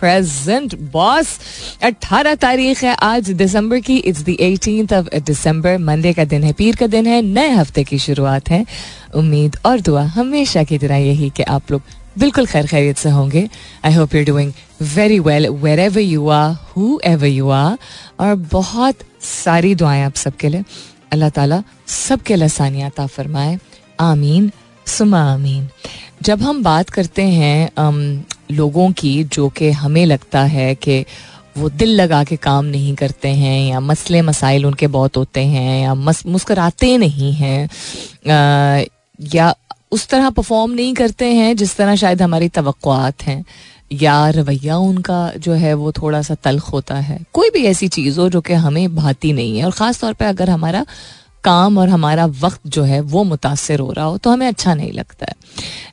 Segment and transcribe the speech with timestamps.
[0.00, 1.38] Present boss
[1.82, 3.96] 18 तारीख है आज दिसंबर की.
[3.96, 7.22] It's the 18th of December Monday का दिन है, पीर का दिन है.
[7.22, 8.66] नए हफ़्ते की शुरुआत है.
[9.14, 11.82] उम्मीद और दुआ हमेशा की तरह यही कि आप लोग
[12.18, 13.48] बिल्कुल खैर खैरियत से होंगे.
[13.84, 14.52] I hope you doing
[14.82, 16.54] very well wherever you are
[17.04, 17.78] whoever you are
[18.20, 18.94] और बहुत
[19.44, 20.64] सारी दुआएँ आप सबके लिए.
[21.12, 23.58] अल्लाह ताला सबके लसानियात फरमाए.
[24.00, 24.50] आमीन.
[24.86, 25.68] सुमा आमीन.
[26.22, 31.04] जब हम बात करते हैं अम, लोगों की जो कि हमें लगता है कि
[31.58, 35.82] वो दिल लगा के काम नहीं करते हैं या मसले मसाइल उनके बहुत होते हैं
[35.82, 37.68] या मस मुस्कराते नहीं हैं
[39.32, 39.54] या
[39.92, 43.44] उस तरह परफॉर्म नहीं करते हैं जिस तरह शायद हमारी तवक्कुआत हैं
[43.92, 48.20] या रवैया उनका जो है वो थोड़ा सा तलख होता है। कोई भी ऐसी चीज़
[48.20, 50.84] हो जो कि हमें भाती नहीं है और ख़ास तौर पे अगर हमारा
[51.44, 54.92] काम और हमारा वक्त जो है वो मुतासर हो रहा हो तो हमें अच्छा नहीं
[54.92, 55.34] लगता है।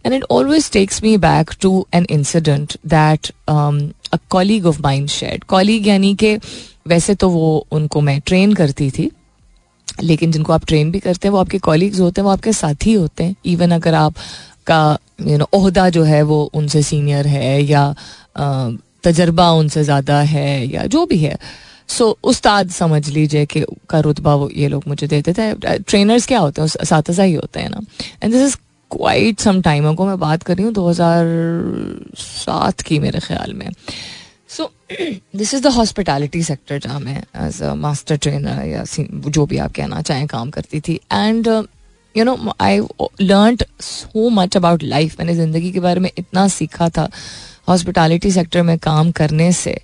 [0.06, 5.44] And it always takes me back to an incident that a colleague of mine shed
[5.46, 6.36] colleague यानी कि
[6.88, 9.10] वैसे तो वो उनको मैं ट्रेन करती थी,
[10.04, 12.94] लेकिन जिनको आप ट्रेन भी करते हैं, वो आपके कॉलीग्स होते हैं, वो आपके साथी
[12.94, 14.14] होते हैं। इवन अगर आप
[14.68, 17.94] का यू नो ओहदा जो है वो उनसे सीनियर है या
[19.04, 21.38] तजर्बा उनसे ज़्यादा है या जो भी है।
[21.90, 26.40] सो उस्ताद समझ लीजिए कि का रुतबा वो ये लोग मुझे देते थे। ट्रेनर्स क्या
[26.40, 26.68] होते हैं?
[26.68, 27.82] साथ ही होते हैं ना।
[28.24, 28.56] And this is
[28.92, 31.26] quite some time को मैं बात कर रही हूँ, दो हज़ार
[32.18, 33.70] सात की मेरे ख्याल में।
[34.50, 38.84] So this is the hospitality sector जहाँ मैं एज अ मास्टर ट्रेनर या
[39.30, 41.48] जो भी आप कहना चाहें, काम करती थी। And
[42.16, 42.80] you know I
[43.22, 47.10] learn so much about life मैंने ज़िंदगी के बारे में इतना सीखा था।
[47.70, 49.80] हॉस्पिटैलिटी सेक्टर में काम करने से।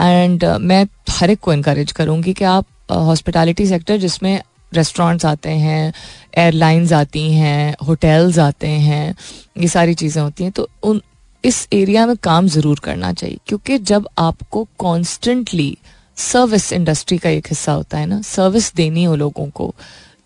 [0.00, 4.42] एंड uh, मैं हर एक को इनक्रेज करूँगी कि आप हॉस्पिटैलिटी सेक्टर जिसमें
[4.74, 5.92] रेस्टोरेंट्स आते हैं
[6.38, 9.14] एयरलाइंस आती हैं होटल्स आते हैं
[9.58, 11.02] ये सारी चीज़ें होती हैं तो उन
[11.44, 15.78] इस एरिया में काम ज़रूर करना चाहिए। क्योंकि जब आपको कॉन्स्टेंटली
[16.16, 19.74] सर्विस इंडस्ट्री का एक हिस्सा होता है ना सर्विस देनी हो लोगों को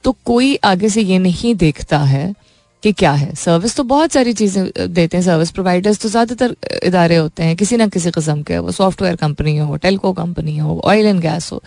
[0.04, 2.34] तो कोई आगे से ये नहीं देखता है
[2.82, 3.34] कि क्या है?
[3.34, 7.76] सर्विस तो बहुत सारी चीज़ें देते हैं सर्विस प्रोवाइडर्स तो ज़्यादातर इदारे होते हैं, किसी
[7.76, 11.62] ना किसी कस्म के। वो सॉफ्टवेयर कंपनी हो टेलको कंपनी हो ऑयल एंड गैस हो।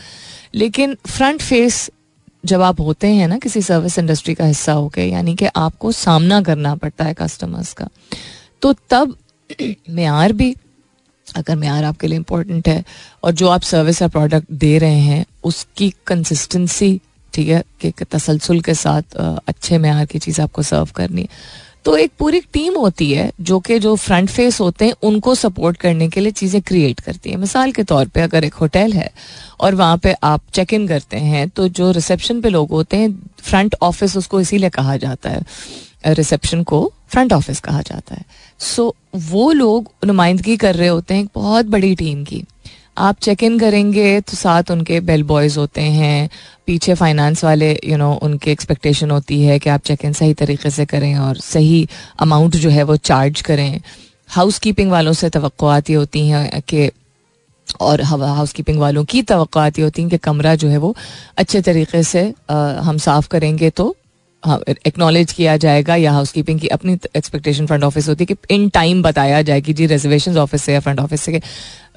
[0.55, 1.89] लेकिन फ्रंट फेस
[2.45, 5.91] जब आप होते हैं ना, किसी सर्विस इंडस्ट्री का हिस्सा हो के यानी कि आपको
[5.91, 7.87] सामना करना पड़ता है कस्टमर्स का
[8.61, 9.15] तो तब
[9.89, 10.55] मैार भी,
[11.27, 12.83] अगर मैार आपके लिए इम्पोर्टेंट है,
[13.23, 16.99] और जो आप सर्विस या प्रोडक्ट दे रहे हैं, उसकी कंसिस्टेंसी
[17.35, 21.95] ठीक है कि तसलसल के साथ अच्छे मैार की चीज़ आपको सर्व करनी है। तो
[21.97, 26.07] एक पूरी टीम होती है जो कि जो फ्रंट फेस होते हैं उनको सपोर्ट करने
[26.09, 29.09] के लिए चीज़ें क्रिएट करती है। मिसाल के तौर पे अगर एक होटल है
[29.59, 33.11] और वहाँ पे आप चेक इन करते हैं तो जो रिसेप्शन पे लोग होते हैं
[33.39, 35.43] फ्रंट ऑफ़िस उसको इसीलिए कहा जाता है।
[36.07, 38.23] रिसेप्शन को फ्रंट ऑफ़िस कहा जाता है।
[38.59, 42.43] सो so, वो लोग नुमाइंदगी कर रहे होते हैं एक बहुत बड़ी टीम की।
[42.97, 46.29] आप चेक इन करेंगे तो साथ उनके बेल बॉयज़ होते हैं
[46.65, 50.13] पीछे फाइनेंस वाले यू you नो know, उनकी एक्सपेक्टेशन होती है कि आप चेक इन
[50.13, 51.87] सही तरीके से करें और सही
[52.19, 53.81] अमाउंट जो है वो चार्ज करें।
[54.27, 56.89] हाउस कीपिंग वालों से तवक्कुआती होती हैं कि
[57.81, 60.95] और हाउस कीपिंग वालों की तवक्कुआती होती हैं कि कमरा जो है वो
[61.37, 63.95] अच्छे तरीके से अ, हम साफ़ करेंगे तो
[64.87, 68.69] एक्नॉलेज किया जाएगा या हाउस कीपिंग की अपनी एक्सपेक्टेशन फ्रंट ऑफ़िस होती है कि इन
[68.69, 71.41] टाइम बताया जाए कि जी रिजर्वेशन ऑफ़िस से या फ्रंट ऑफ़िस से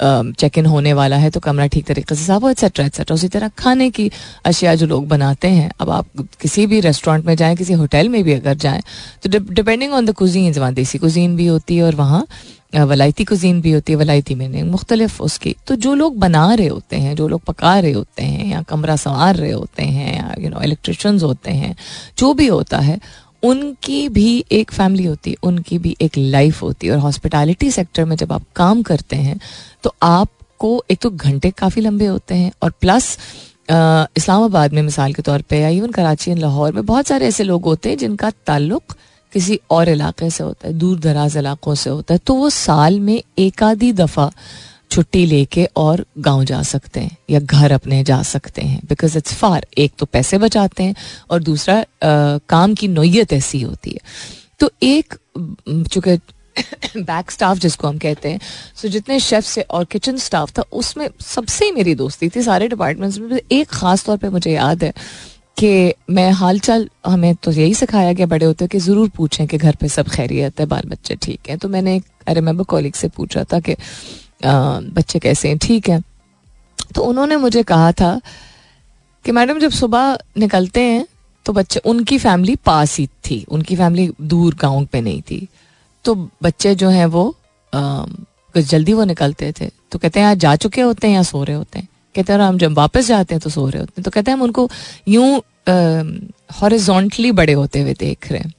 [0.03, 3.29] चेक इन होने वाला है तो कमरा ठीक तरीके से साफ़ हो एक्सेट्रा एक्सेट्रा उसी
[3.29, 4.11] तरह खाने की
[4.47, 6.07] अशिया जो लोग बनाते हैं, अब आप
[6.41, 8.83] किसी भी रेस्टोरेंट में जाएँ, किसी होटल में भी अगर जाएँ
[9.23, 12.27] तो डिपेंडिंग ऑन द कुजीन वहाँ देसी कुजीन भी होती है और वहाँ
[12.73, 16.97] वलायती कुजीन भी होती है, वलायती में मुख्तलिफ़ उसकी। तो जो लोग बना रहे होते
[16.97, 20.51] हैं, जो लोग पका रहे होते हैं, या कमरा संवार रहे होते हैं, या यू
[20.51, 21.75] नो इलेक्ट्रिशियंस होते हैं,
[22.19, 22.99] जो भी होता है,
[23.43, 28.05] उनकी भी एक फैमिली होती है उनकी भी एक लाइफ होती। है और हॉस्पिटैलिटी सेक्टर
[28.05, 29.39] में जब आप काम करते हैं
[29.85, 33.19] तो आपको एक तो घंटे काफ़ी लंबे होते हैं, और प्लस
[33.71, 37.45] इस्लामाबाद में मिसाल के तौर पे, या इवन कराची एंड लाहौर में बहुत सारे ऐसे
[37.45, 38.95] लोग होते हैं जिनका ताल्लुक
[39.33, 43.01] किसी और इलाके से होता है दूर दराज इलाकों से होता है तो वो साल
[43.01, 44.31] में एक आधी दफ़ा
[44.91, 49.35] छुट्टी लेके और गाँव जा सकते हैं या घर अपने जा सकते हैं बिकॉज़ इट्स
[49.35, 50.95] फार एक तो पैसे बचाते हैं
[51.31, 54.01] और दूसरा अ, काम की नोयत ऐसी होती है।
[54.61, 55.15] तो एक
[55.93, 56.17] चूँकि
[56.97, 58.39] बैक स्टाफ जिसको हम कहते हैं
[58.77, 62.69] सो so, जितने शेफ्स से और किचन स्टाफ था उसमें सबसे मेरी दोस्ती थी सारे
[62.69, 64.93] डिपार्टमेंट्स में एक खास तौर पे मुझे याद है
[65.59, 69.59] कि मैं हाल चाल हमें तो यही सिखाया गया बड़े होते कि ज़रूर पूछें कि
[69.59, 71.97] घर पे सब खैरियत है बाल बच्चे ठीक हैं। तो मैंने
[72.29, 73.77] आई रिमेंबर कॉलिग से पूछा था कि
[74.45, 76.01] बच्चे कैसे हैं, ठीक है।
[76.95, 78.21] तो उन्होंने मुझे कहा था
[79.25, 81.07] कि मैडम, जब सुबह निकलते हैं
[81.47, 85.47] तो बच्चे, उनकी फैमिली पास ही थी, उनकी फैमिली दूर गाँव पे नहीं थी।
[86.05, 87.35] तो बच्चे जो हैं वो
[87.73, 91.43] कुछ जल्दी वो निकलते थे। तो कहते हैं, आज जा चुके होते हैं या सो
[91.45, 91.89] रहे होते हैं?
[92.19, 94.31] कहते हैं, और हम जब वापस जाते हैं तो सो रहे होते हैं। तो कहते
[94.31, 94.69] हैं, हम उनको
[95.09, 95.43] यूँ
[96.53, 98.53] हॉरिजॉन्टली बड़े होते हुए देख रहे हैं।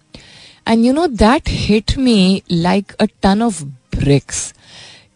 [0.68, 3.64] And you know that hit me like a ton of
[3.96, 4.54] bricks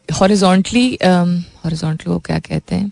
[0.10, 2.92] horizontally horizontally वो क्या कहते हैं?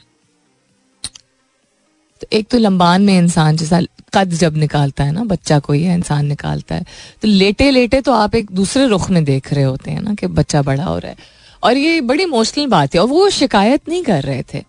[2.22, 3.82] तो एक तो लंबान में इंसान जैसा
[4.14, 6.86] कद जब निकालता है ना, बच्चा कोई है, इंसान निकालता है।
[7.22, 10.28] तो लेटे लेटे तो आप एक दूसरे रुख में देख रहे होते हैं ना कि
[10.30, 11.18] बच्चा बड़ा हो रहा है।
[11.64, 14.64] और ये बड़ी इमोशनल बात है, और वो शिकायत नहीं कर रहे थे।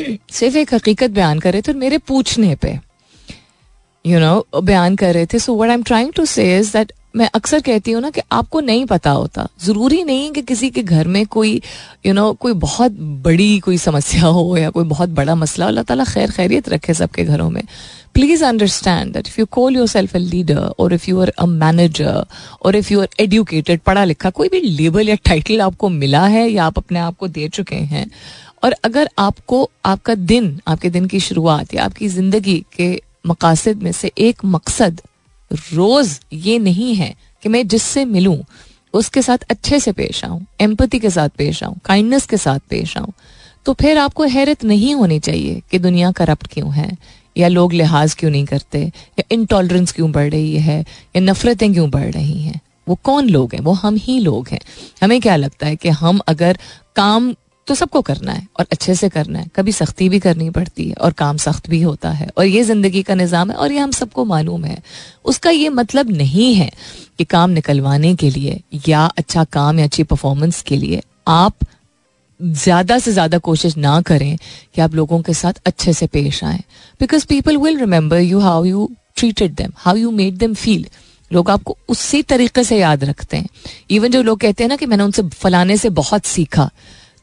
[0.00, 2.78] सिर्फ़ एक हकीकत बयान कर रहे थे और मेरे पूछने पे
[4.06, 7.28] यू नो बयान कर रहे थे। So what I am trying to say that मैं
[7.34, 11.08] अक्सर कहती हूँ ना कि आपको नहीं पता होता। ज़रूरी नहीं कि किसी के घर
[11.08, 11.60] में कोई यू
[12.06, 15.84] you नो know, कोई बहुत बड़ी कोई समस्या हो या कोई बहुत बड़ा मसला अल्लाह
[15.84, 17.62] ताला खैर खैरियत रखे सबके घरों में।
[18.14, 22.24] Please understand that if you call yourself a leader और if you are a manager
[22.62, 26.48] और इफ़ यू आर एडुकेटेड पढ़ा लिखा कोई भी लेबल या टाइटल आपको मिला है
[26.50, 28.10] या आप अपने आप को दे चुके हैं
[28.64, 32.94] और अगर आपको आपका दिन आपके दिन की शुरुआत या आपकी ज़िंदगी के
[33.26, 35.00] मकासद में से एक मकसद
[35.54, 38.38] रोज ये नहीं है कि मैं जिससे मिलूं,
[38.94, 42.96] उसके साथ अच्छे से पेश आऊँ एम्पति के साथ पेश आऊँ काइंडनेस के साथ पेश
[42.98, 43.12] आऊँ
[43.66, 46.98] तो फिर आपको हैरत नहीं होनी चाहिए कि दुनिया करप्ट क्यों है,
[47.36, 48.78] या लोग लिहाज क्यों नहीं करते,
[49.18, 50.80] या इंटॉलरेंस क्यों बढ़ रही है,
[51.16, 53.60] या नफरतें क्यों बढ़ रही हैं। वो कौन लोग हैं?
[53.60, 54.60] वो हम ही लोग हैं।
[55.02, 56.58] हमें क्या लगता है कि हम अगर
[56.96, 57.34] काम
[57.66, 60.94] तो सबको करना है और अच्छे से करना है। कभी सख्ती भी करनी पड़ती है
[60.94, 63.90] और काम सख्त भी होता है। और ये ज़िंदगी का निज़ाम है और ये हम
[63.92, 64.82] सबको मालूम है।
[65.24, 66.70] उसका ये मतलब नहीं है
[67.18, 71.54] कि काम निकलवाने के लिए या अच्छा काम या अच्छी परफॉर्मेंस के लिए आप
[72.40, 74.36] ज़्यादा से ज़्यादा कोशिश ना करें
[74.74, 76.58] कि आप लोगों के साथ अच्छे से पेश आए।
[77.00, 80.86] Because people will remember you how you treated them how you made them feel
[81.30, 83.48] लोग आपको उसी तरीके से याद रखते हैं।
[83.90, 86.68] इवन जो लोग कहते हैं ना कि मैंने उनसे फलाने से बहुत सीखा।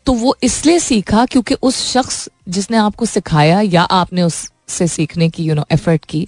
[0.05, 5.43] तो वो इसलिए सीखा क्योंकि उस शख्स जिसने आपको सिखाया या आपने उससे सीखने की
[5.43, 6.27] यू नो एफर्ट की,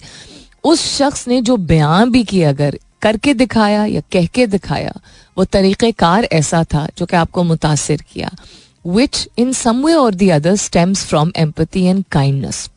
[0.64, 4.92] उस शख्स ने जो बयान भी किया, अगर करके दिखाया या कह के दिखाया,
[5.38, 8.30] वो तरीक़ेकार ऐसा था जो कि आपको मुतासर किया
[8.86, 12.70] विच इन सम वे और the other stems from empathy and kindness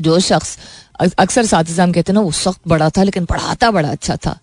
[0.00, 0.58] जो शख्स,
[1.18, 4.38] अक्सर साथ कहते हैं ना, वो सख्त बड़ा था, लेकिन पढ़ाता बड़ा अच्छा था।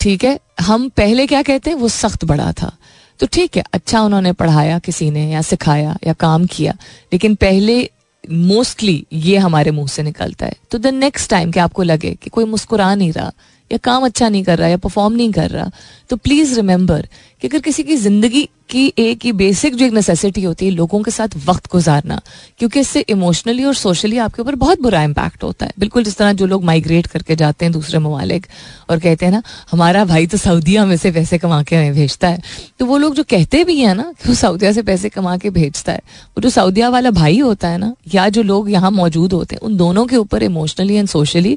[0.00, 0.40] ठीक है?
[0.60, 1.76] हम पहले क्या कहते हैं?
[1.76, 2.76] वो सख्त बड़ा था।
[3.20, 6.72] तो ठीक है अच्छा उन्होंने पढ़ाया, किसी ने, या सिखाया, या काम किया,
[7.12, 7.90] लेकिन पहले
[8.30, 12.30] मोस्टली ये हमारे मुँह से निकलता है। तो द नेक्स्ट टाइम कि आपको लगे कि
[12.30, 13.32] कोई मुस्कुरा नहीं रहा
[13.70, 15.70] या काम अच्छा नहीं कर रहा, या परफॉर्म नहीं कर रहा
[16.10, 17.06] तो प्लीज़ रिमेंबर
[17.42, 21.00] कि अगर किसी की ज़िंदगी की एक ही बेसिक जो एक नेसेसिटी होती है, लोगों
[21.02, 22.20] के साथ वक्त गुजारना,
[22.58, 26.32] क्योंकि इससे इमोशनली और सोशली आपके ऊपर बहुत बुरा इम्पैक्ट होता है। बिल्कुल जिस तरह
[26.32, 28.46] जो लोग माइग्रेट करके जाते हैं दूसरे ममालिक,
[28.90, 32.28] और कहते हैं ना, हमारा भाई तो सऊदिया में से पैसे कमा के हमें भेजता
[32.28, 32.42] है।
[32.80, 35.50] तो वो लोग जो कहते भी हैं ना कि वो सऊदिया से पैसे कमा के
[35.50, 39.32] भेजता है, वो जो सऊदिया वाला भाई होता है ना, या जो लोग यहाँ मौजूद
[39.32, 41.56] होते हैं, उन दोनों के ऊपर इमोशनली एंड सोशली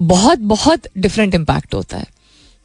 [0.00, 2.06] बहुत बहुत डिफरेंट इम्पैक्ट होता है।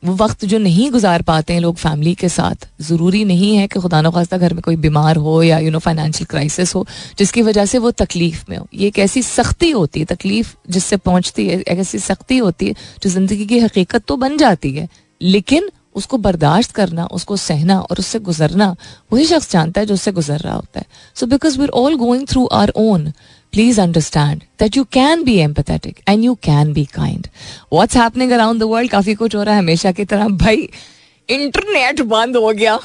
[0.03, 3.79] वो वक्त जो नहीं गुजार पाते हैं लोग फैमिली के साथ, ज़रूरी नहीं है कि
[3.79, 6.85] खुदा न खास्ता घर में कोई बीमार हो या यू नो फाइनेंशियल क्राइसिस हो,
[7.17, 10.97] जिसकी वजह से वो तकलीफ़ में हो। ये एक ऐसी सख्ती होती है, तकलीफ़ जिससे
[10.97, 14.87] पहुँचती है, एक ऐसी सख्ती होती है जो ज़िंदगी की हकीकत तो बन जाती है,
[15.21, 18.75] लेकिन उसको बर्दाश्त करना, उसको सहना और उससे गुजरना,
[19.13, 20.85] वही शख्स जानता है जो उससे गुजर रहा होता है।
[21.15, 23.11] So because we are all going through our own
[23.53, 27.27] please understand that you can be empathetic and you can be kind.
[27.73, 28.91] What's happening around the world?
[28.91, 30.69] काफ़ी कुछ हो रहा है हमेशा की तरह। भाई
[31.29, 32.79] इंटरनेट बंद हो गया।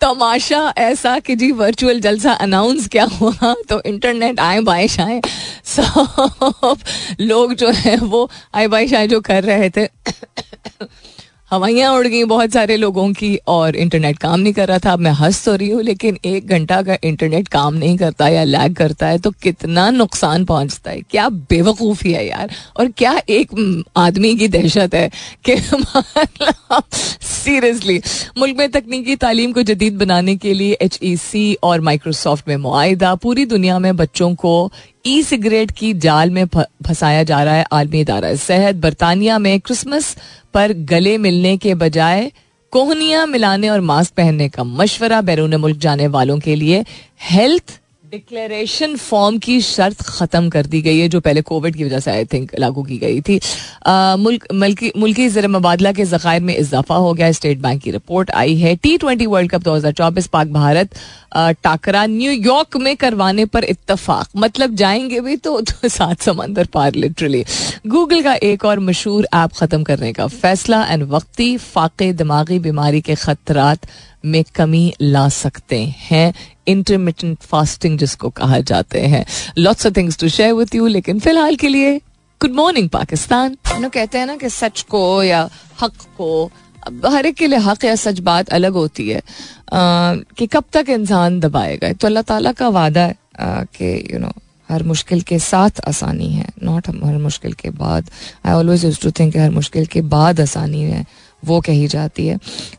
[0.00, 3.54] तमाशा ऐसा कि जी वर्चुअल जलसा अनाउंस क्या हुआ?
[3.68, 5.20] तो इंटरनेट आए बारिश आए
[5.64, 6.78] सब
[7.20, 9.86] लोग जो है वो आए बारिश आए जो कर रहे थे।
[11.50, 14.98] हवाइयाँ उड़ गई बहुत सारे लोगों की और इंटरनेट काम नहीं कर रहा था। अब
[14.98, 18.74] मैं हंस तो रही हूँ, लेकिन एक घंटा अगर इंटरनेट काम नहीं करता या लैग
[18.76, 24.34] करता है तो कितना नुकसान पहुँचता है। क्या बेवकूफ़ी है यार। और क्या एक आदमी
[24.36, 25.10] की दहशत है
[25.48, 25.56] कि
[27.22, 28.00] सीरियसली
[28.38, 32.56] मुल्क में तकनीकी तालीम को जदीद बनाने के लिए एच ई सी और माइक्रोसॉफ्ट में
[32.56, 34.54] मुआदा पूरी दुनिया में बच्चों को
[35.08, 40.16] ई सिगरेट की जाल में फंसाया जा रहा है आलमी इदारा। सेहत बरतानिया में क्रिसमस
[40.54, 42.30] पर गले मिलने के बजाय
[42.72, 46.84] कोहनिया मिलाने और मास्क पहनने का मशवरा बैरून मुल्क जाने वालों के लिए
[47.30, 52.00] हेल्थ डिक्लेरेशन फॉर्म की शर्त खत्म कर दी गई है, जो पहले कोविड की वजह
[52.00, 53.38] से आई थिंक लागू की गई थी।
[54.18, 58.30] मुल्क, मुल्की मुल्की जर मुबादला के जखायर में इजाफा हो गया। स्टेट बैंक की रिपोर्ट
[58.32, 60.94] आई है। टी ट्वेंटी वर्ल्ड कप दो हज़ार चौबीस, पाक भारत
[61.36, 67.44] टाकरा न्यूयॉर्क में करवाने पर इतफाक मतलब जाएँगे भी तो, तो सात समंदर पार लिटरली
[67.86, 73.00] गूगल का एक और मशहूर ऐप खत्म करने का फैसला एंड वक्ती फाके दिमागी बीमारी
[73.00, 73.86] के खतरात
[74.24, 76.34] में कमी ला सकते हैं।
[76.68, 79.24] इंटरमीडियंट फास्टिंग जिसको कहा जाते हैं।
[79.58, 81.98] Lots of things to share with you लेकिन फ़िलहाल के लिए
[82.40, 85.50] गुड मॉर्निंग पाकिस्तान। कहते हैं ना कि सच को या
[85.82, 86.50] हक को
[87.06, 89.22] हर एक के लिए हक या सच बात अलग होती है
[89.72, 93.14] कि कब तक इंसान दबाएगा तो अल्लाह ताला का वादा है
[93.74, 94.32] कि यू नो
[94.68, 98.10] हर मुश्किल के साथ आसानी है नॉट हर मुश्किल के बाद।
[98.46, 101.04] I always use to think हर मुश्किल के बाद आसानी है
[101.42, 102.36] वो कही जाती है।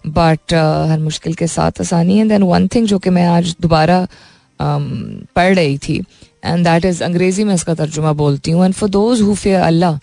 [0.08, 3.56] बट uh, हर मुश्किल के साथ आसानी है। देन वन थिंग जो कि मैं आज
[3.62, 4.86] दोबारा um,
[5.36, 5.98] पढ़ रही थी
[6.46, 9.98] एंड दैट इज़ अंग्रेज़ी में इसका तर्जुमा बोलती हूँ। And for those who fear Allah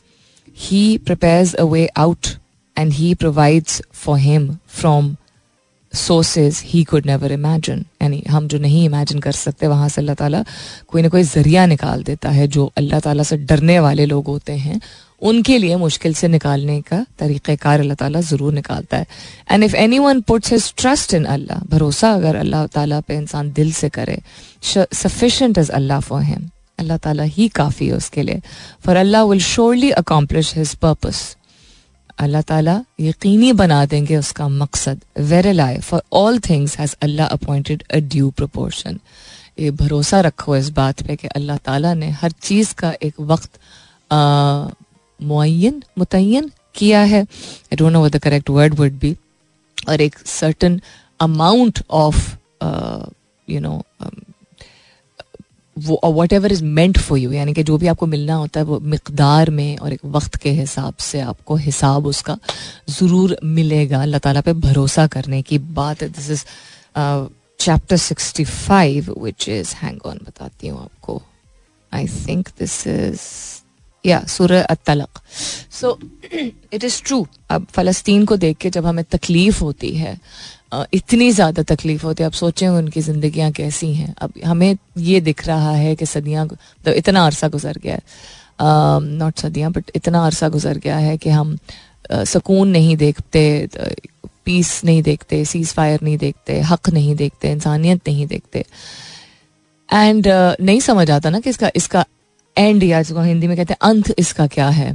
[0.57, 2.27] he prepares a way out
[2.77, 4.49] and he provides for him
[4.81, 5.15] from
[5.93, 10.15] sources he could never imagine यानी हम जो नहीं इमेजिन कर सकते वहाँ से अल्लाह
[10.15, 10.45] ताला
[10.89, 14.53] कोई ना कोई ज़रिया निकाल देता है जो अल्लाह ताला से डरने वाले लोग होते
[14.57, 14.81] हैं
[15.23, 19.07] उनके लिए मुश्किल से निकालने का तरीक़ार अल्लाह ताला ज़रूर निकालता है
[19.51, 23.73] and if anyone puts his trust in Allah भरोसा अगर अल्लाह ताला पे इंसान दिल
[23.73, 24.19] से करे
[24.65, 28.41] sufficient is Allah for him अल्लाह ताला ही काफ़ी है उसके लिए
[28.87, 31.25] for Allah will surely accomplish his purpose
[32.19, 35.01] अल्लाह ताला यकीनी बना देंगे उसका मकसद।
[35.53, 38.99] Verily for all things has Allah appointed a due proportion
[39.61, 43.59] ये भरोसा रखो इस बात पे कि अल्लाह ताला ने हर चीज़ का एक वक्त
[45.21, 49.17] मुन मुतन किया है। I don't know the correct word would be
[49.89, 50.81] और एक certain
[51.21, 52.19] amount of
[53.49, 53.83] you know
[55.77, 56.01] वो
[56.33, 59.51] whatever is meant for you यानी कि जो भी आपको मिलना होता है, वो मकदार
[59.51, 62.39] में और एक वक्त के हिसाब से आपको हिसाब उसका
[62.91, 66.45] ज़रूर मिलेगा। अल्लाह ताला पे भरोसा करने की बात है। This is
[67.61, 71.23] chapter sixty five which is hang on बताती हूँ आपको।
[71.93, 73.21] आई थिंक दिस इज़
[74.05, 74.53] या सुर
[74.87, 75.19] तलक
[75.73, 75.99] सो
[76.35, 80.19] इट इज़ ट्रू अब फ़लस्तीन को देख के जब हमें तकलीफ़ होती है
[80.93, 85.47] इतनी ज़्यादा तकलीफ़ होती है। अब सोचें उनकी ज़िंदगियाँ कैसी हैं। अब हमें ये दिख
[85.47, 88.03] रहा है कि सदियाँ तो इतना अरसा गुजर गया है।
[89.19, 91.57] नॉट सदियाँ बट इतना अरसा गुजर गया है कि हम
[92.11, 93.69] सुकून नहीं देखते
[94.45, 98.65] पीस नहीं देखते सीज फायर नहीं देखते हक नहीं देखते इंसानियत नहीं देखते।
[99.89, 102.05] एंड uh, नहीं समझ आता ना कि इसका इसका
[102.57, 104.91] एंड या जिसको हिंदी में कहते हैं अंत इसका क्या है।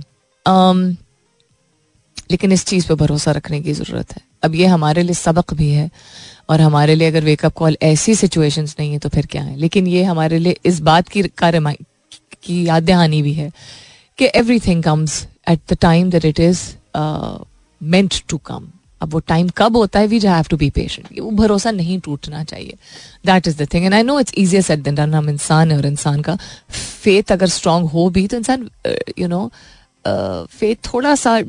[0.45, 0.95] um,
[2.31, 5.69] लेकिन इस चीज़ पे भरोसा रखने की ज़रूरत है। अब ये हमारे लिए सबक भी
[5.71, 5.89] है
[6.49, 9.57] और हमारे लिए अगर वेकअप कॉल ऐसी सिचुएशंस नहीं है तो फिर क्या है?
[9.57, 11.75] लेकिन ये हमारे लिए इस बात की कार्य
[12.43, 13.51] की याद दहानी भी है
[14.17, 14.25] कि
[14.59, 16.61] everything comes at the time that it is
[17.83, 18.67] meant to come
[19.01, 20.07] अब वो टाइम कब होता है?
[20.07, 22.73] We have to be patient वो भरोसा नहीं टूटना चाहिए।
[23.25, 25.85] That is the thing and I know it's easier said than हम इंसान है और
[25.85, 26.37] इंसान का
[27.03, 28.69] फेथ अगर स्ट्रांग हो भी तो इंसान
[29.19, 29.51] यू नो
[30.59, 31.39] फेथ थोड़ा सा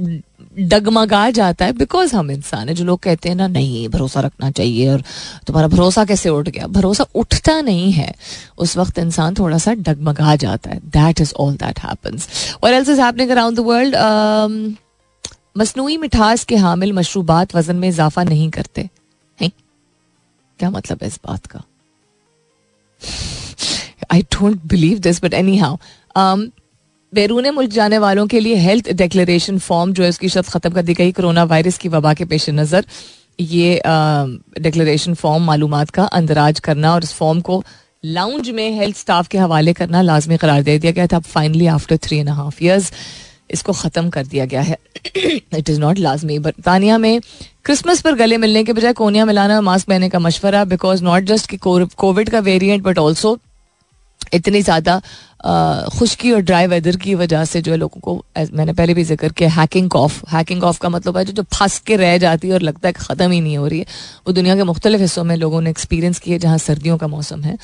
[0.58, 4.50] डगमगा जाता है बिकॉज़ हम इंसान है, जो लोग कहते हैं ना, नहीं, भरोसा रखना
[4.50, 5.02] चाहिए और
[5.46, 6.66] तुम्हारा भरोसा कैसे उठ गया?
[6.66, 8.14] भरोसा उठता नहीं है।
[8.58, 12.28] उस वक्त इंसान थोड़ा सा डगमगा जाता है। That is all that happens
[12.64, 13.96] और else is happening around the world
[15.58, 18.88] मसनू मिठास के हामिल मशरूबात वज़न में इजाफा नहीं करते।
[19.38, 19.50] हैं?
[20.58, 21.62] क्या मतलब है इस बात का?
[24.12, 25.76] I don't believe this but anyhow
[27.12, 30.82] बैरून मुल्क जाने वालों के लिए हेल्थ डिक्लेरेशन फॉर्म जो है उसकी शर्त ख़त्म कर
[30.82, 32.84] दी गई कोरोना वायरस की वबा के पेश नज़र।
[33.40, 33.80] ये
[34.60, 37.62] डिक्लेरेशन फॉर्म मालूम का अंदराज करना और इस फॉर्म को
[38.04, 41.66] लाउंज में हेल्थ स्टाफ के हवाले करना लाजमी करार दे दिया गया था। अब finally
[41.74, 42.92] after three and half years
[43.50, 44.76] इसको ख़त्म कर दिया गया है।
[45.58, 47.20] इट इज़ नॉट लाजमी। बरतानिया में
[47.64, 51.24] क्रिसमस पर गले मिलने के बजाय कोनिया मिलाना और मास्क पहनने का मशवरा बिकॉज़ नॉट
[51.24, 53.38] जस्ट कि कोविड का वेरिएंट बट ऑल्सो
[54.34, 55.00] इतनी ज़्यादा
[55.44, 58.14] खुशकी और ड्राई वेदर की वजह से जो है लोगों को
[58.54, 61.78] मैंने पहले भी ज़िक्र किया हैकिंग ऑफ़ हैकिंग ऑफ़ का मतलब है जो जो फंस
[61.86, 63.86] के रह जाती है और लगता है कि ख़त्म ही नहीं हो रही है।
[64.26, 67.56] वो दुनिया के मुख्तलिफ़ हिस्सों में लोगों ने एक्सपीरियंस किए जहाँ सर्दियों का मौसम है।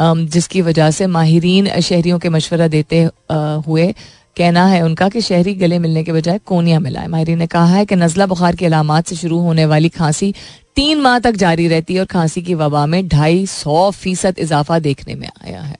[0.00, 3.92] जिसकी वजह से माहरीन शहरीों के मशवरा देते हुए
[4.36, 7.84] कहना है उनका कि शहरी गले मिलने के बजाय कोनिया मिलाए माहरीन ने कहा है
[7.86, 10.34] कि नज़ला बुखार की अलामत से शुरू होने वाली खांसी
[10.76, 14.78] तीन माह तक जारी रहती है और खांसी की वबा में ढाई सौ फ़ीसद इजाफा
[14.80, 15.76] देखने में आया है।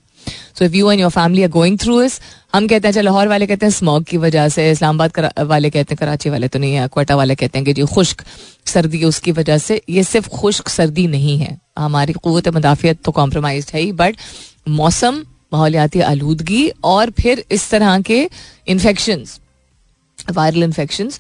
[0.59, 2.21] So if you and your family are going through इस
[2.55, 5.99] हम कहते हैं लाहौर वाले कहते हैं स्मॉग की वजह से, इस्लामाबाद वाले कहते हैं,
[5.99, 8.25] कराची वाले तो नहीं है कोयटा वाले कहते हैं कि जी, खुश्क
[8.67, 13.71] सर्दी उसकी वजह से, ये सिर्फ़ खुश्क सर्दी नहीं है। हमारी क़वत मदाफियत तो कॉम्प्रोमाइज
[13.75, 14.17] है ही बट
[14.71, 18.29] मौसम, माहौलियाती आलूदगी और फिर इस तरह के
[18.69, 19.25] इन्फेक्शन
[20.33, 21.11] वायरल इन्फेक्शन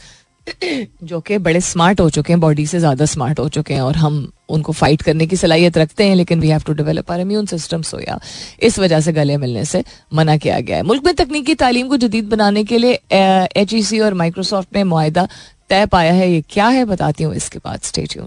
[1.02, 3.96] जो कि बड़े स्मार्ट हो चुके हैं बॉडी से ज़्यादा स्मार्ट हो चुके हैं और
[3.96, 7.46] हम उनको फाइट करने की सलाहियत रखते हैं, लेकिन we have to develop our immune
[7.46, 8.18] system so या
[8.62, 9.82] इस वजह से गले मिलने से
[10.14, 13.82] मना किया गया है। मुल्क में तकनीकी तालीम को जदीद बनाने के लिए एच ई
[13.82, 15.26] सी और माइक्रोसॉफ्ट ने माहा
[15.70, 18.18] तय पाया है। ये क्या है, बताती हूँ इसके बाद। State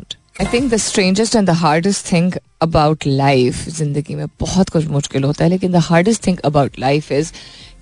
[0.41, 5.23] I think the strangest and the hardest thing about life ज़िंदगी में बहुत कुछ मुश्किल
[5.23, 7.31] होता है, लेकिन the hardest thing about life is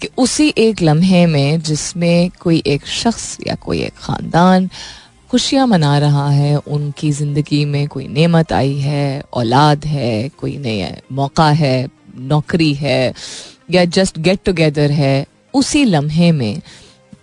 [0.02, 4.70] कि उसी एक लम्हे में जिसमें कोई एक शख्स या कोई एक ख़ानदान
[5.32, 10.90] खुशियाँ मना रहा है, उनकी ज़िंदगी में कोई नेमत आई है, औलाद है, कोई नया
[11.12, 11.88] मौका है,
[12.18, 13.14] नौकरी है,
[13.72, 16.62] या जस्ट गेट टुगेदर है, उसी लम्हे में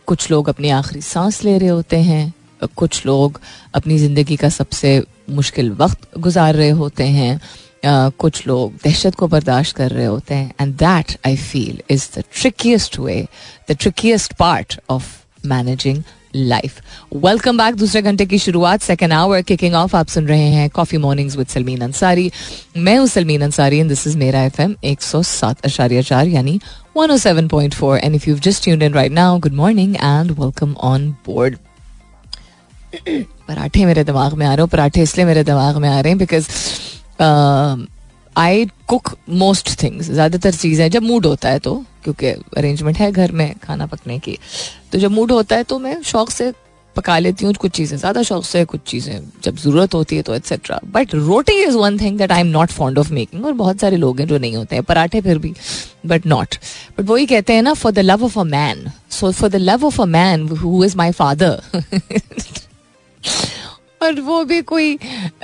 [0.07, 2.33] कुछ लोग अपनी आखिरी सांस ले रहे होते हैं,
[2.77, 3.41] कुछ लोग
[3.75, 7.41] अपनी ज़िंदगी का सबसे मुश्किल वक्त गुजार रहे होते हैं।
[7.87, 12.25] कुछ लोग दहशत को बर्दाश्त कर रहे होते हैं and that I feel is the
[12.41, 13.27] trickiest way
[13.71, 15.07] the trickiest part of
[15.47, 16.03] managing
[16.37, 16.81] life
[17.15, 20.99] welcome back दूसरे घंटे की शुरुआत सेकेंड आवर किकिंग ऑफ़ आप सुन रहे हैं coffee
[20.99, 22.31] mornings with Salmeen Ansari
[22.77, 26.29] मैं हूँ Salmeen Ansari and this is मेरा एफ़ एम एक सौ सात अशारिया चार,
[26.29, 26.61] यानी
[26.97, 29.97] one O seven point four and if you just tuned in right now good morning
[29.97, 31.57] and welcome on board
[33.49, 36.19] पराठे मेरे दिमाग में आ रहे हो, पराठे इसलिए मेरे दिमाग में आ रहे हैं
[36.19, 36.49] because
[38.37, 41.75] I cook most things ज़्यादातर चीज़ें, जब मूड होता है तो
[42.05, 42.27] क्योंकि
[42.57, 44.39] अरेंजमेंट है घर में खाना पकने की।
[44.93, 46.53] तो जब मूड होता है तो मैं शौक से
[46.97, 50.35] पका लेती हूँ कुछ चीज़ें, ज़्यादा शौक से कुछ चीज़ें, जब ज़रूरत होती है तो
[50.35, 53.81] etcetera but roti is one thing that I am not fond of making और बहुत
[53.81, 55.55] सारे लोग हैं जो नहीं होते हैं, पराठे फिर भी
[56.07, 56.55] बट नॉट
[56.99, 59.85] बट वही कहते हैं ना for the love of a man so for the love
[59.87, 61.63] of a man who is my father
[64.03, 64.93] और वो भी कोई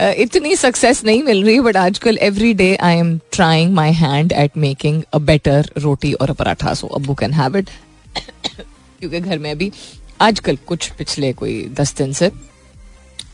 [0.01, 4.57] इतनी सक्सेस नहीं मिल रही बट आजकल every day I am trying my hand at
[4.57, 6.75] making a better roti और a paratha.
[6.75, 7.71] So Abu can have it
[8.17, 9.71] क्योंकि घर में अभी
[10.21, 12.31] आजकल कुछ पिछले कोई दस दिन से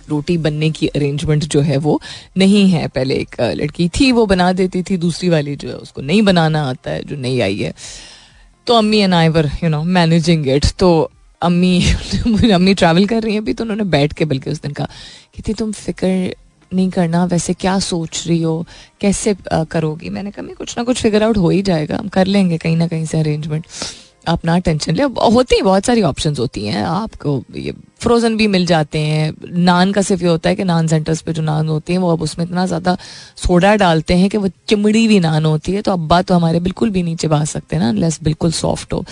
[0.08, 2.00] रोटी बनने की अरेंजमेंट जो है वो
[2.38, 2.86] नहीं है.
[2.88, 4.96] पहले एक लड़की थी, वो बना देती थी.
[4.96, 7.72] दूसरी वाली जो है उसको नहीं बनाना आता है, जो नहीं आई है.
[8.66, 11.10] तो Ammi and I were you know managing it तो
[11.44, 14.88] अम्मी अम्मी ट्रैवल कर रही हैं अभी तो उन्होंने बैठ के बल्कि उस दिन कहा
[15.36, 16.34] कि तुम फ़िक्र
[16.72, 18.64] नहीं करना, वैसे क्या सोच रही हो,
[19.00, 19.34] कैसे
[19.70, 20.08] करोगी?
[20.10, 22.86] मैंने कहा कुछ ना कुछ फिगर आउट हो ही जाएगा, हम कर लेंगे कहीं ना
[22.88, 23.66] कहीं से अरेंजमेंट
[24.28, 28.46] आप ना टेंशन ले होती है, बहुत सारी ऑप्शंस होती हैं, आपको ये फ्रोज़न भी
[28.46, 29.32] मिल जाते हैं
[29.64, 32.12] नान का सिर्फ़ ये होता है कि नान सेंटर्स पे जो नान होते हैं, वो
[32.12, 32.96] अब उसमें इतना ज़्यादा
[33.36, 36.90] सोडा डालते हैं कि वो चिमड़ी भी नान होती है तो अब्बा तो हमारे बिल्कुल
[36.90, 39.04] भी नीचे बहा सकते हैं ना लेस बिल्कुल सॉफ्ट हो,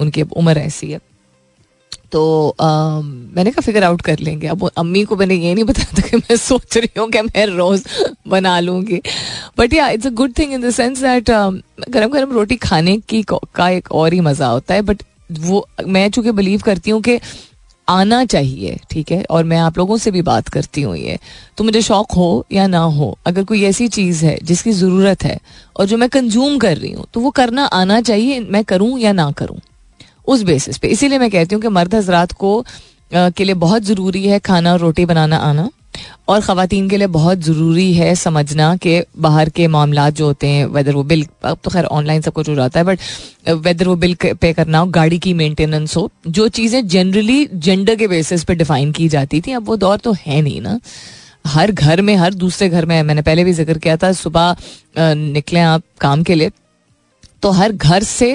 [0.00, 1.00] उनकी उम्र ऐसी है।
[2.12, 5.98] तो आ, मैंने कहा फिगर आउट कर लेंगे। अब अम्मी को मैंने ये नहीं बताया
[5.98, 7.84] था कि मैं सोच रही हूँ कि मैं रोज
[8.28, 9.00] बना लूँगी।
[9.58, 13.22] बट या it's a good thing in the sense that गरम गरम रोटी खाने की
[13.32, 15.02] का एक और ही मज़ा होता है। बट
[15.40, 17.18] वो मैं चूँकि बिलीव करती हूँ कि
[17.88, 19.22] आना चाहिए ठीक है?
[19.24, 21.18] और मैं आप लोगों से भी बात करती हूँ ये।
[21.56, 25.38] तो मुझे शौक हो या ना हो अगर कोई ऐसी चीज़ है जिसकी ज़रूरत है
[25.76, 29.12] और जो मैं कंज्यूम कर रही हूँ तो वो करना आना चाहिए मैं करूँ या
[29.12, 29.58] ना करूँ।
[30.30, 32.64] उस बेसिस पे। इसीलिए मैं कहती हूँ कि मर्द हजरात को
[33.10, 35.70] के लिए बहुत ज़रूरी है खाना और रोटी बनाना आना
[36.28, 40.66] और ख़वान के लिए बहुत ज़रूरी है समझना कि बाहर के मामला जो होते हैं
[40.66, 42.98] वेदर वो बिल, अब तो खैर ऑनलाइन सब कुछ हो जाता है बट
[43.58, 48.08] वेदर वो बिल पे करना हो, गाड़ी की मेंटेनेंस हो, जो चीज़ें जनरली जेंडर के
[48.08, 50.78] बेसिस पे डिफाइन की जाती थी, अब वो दौर तो है नहीं ना।
[51.46, 54.56] हर घर में, हर दूसरे घर में, मैंने पहले भी ज़िक्र किया था, सुबह
[54.98, 56.50] निकले आप काम के लिए
[57.42, 58.32] तो हर घर से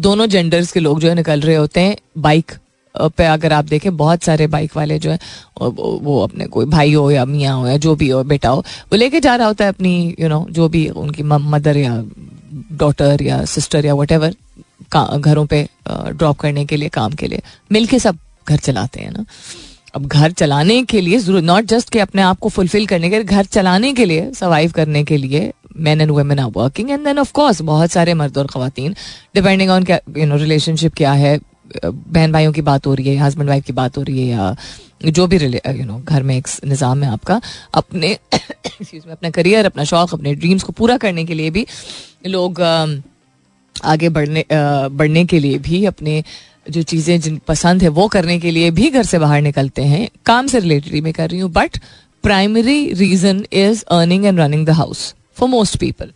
[0.00, 2.52] दोनों जेंडर्स के लोग जो है निकल रहे होते हैं बाइक
[2.94, 5.18] पे अगर आप देखें, बहुत सारे बाइक वाले जो है
[5.60, 8.96] वो अपने कोई भाई हो या मियाँ हो या जो भी हो, बेटा हो, वो
[8.96, 12.02] लेके जा रहा होता है अपनी यू नो जो भी उनकी मदर या
[12.74, 14.34] डॉटर या सिस्टर या वट एवर
[15.18, 19.24] घरों पे ड्रॉप करने के लिए, काम के लिए, मिलके सब घर चलाते हैं ना।
[19.94, 23.44] अब घर चलाने के लिए नॉट जस्ट कि अपने आप को फुलफिल करने के घर
[23.46, 27.32] चलाने के लिए सर्वाइव करने के लिए man and women are working and then of
[27.32, 28.94] course बहुत सारे मर्द और खातन
[29.34, 29.86] depending on
[30.18, 31.38] you know relationship क्या है,
[31.76, 35.10] बहन भाइयों की बात हो रही है हस्बैंड वाइफ की बात हो रही है, या
[35.10, 37.40] जो भी यू नो घर में एक निज़ाम है आपका,
[37.74, 38.18] अपने
[38.80, 41.66] में अपना करियर अपना शौक, अपने ड्रीम्स को पूरा करने के लिए भी
[42.26, 42.60] लोग
[43.84, 46.22] आगे बढ़ने बढ़ने के लिए भी अपने
[46.70, 50.08] जो चीज़ें जिन पसंद है वो करने के लिए भी घर से बाहर निकलते हैं।
[50.26, 51.78] काम से रिलेटेड मैं कर रही हूँ but
[52.24, 56.12] primary reason is earning and running the house for most people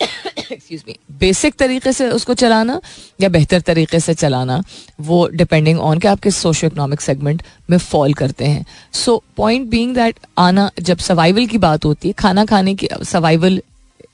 [0.00, 2.80] excuse me basic तरीके से उसको चलाना
[3.20, 4.62] या बेहतर तरीके से चलाना,
[5.00, 8.64] वो डिपेंडिंग ऑन कि आप किस सोशो इकोनॉमिक सेगमेंट में फॉल करते हैं.
[8.92, 13.60] सो पॉइंट बीइंग दैट आना, जब सर्वाइवल की बात होती है, खाना खाने की सर्वाइवल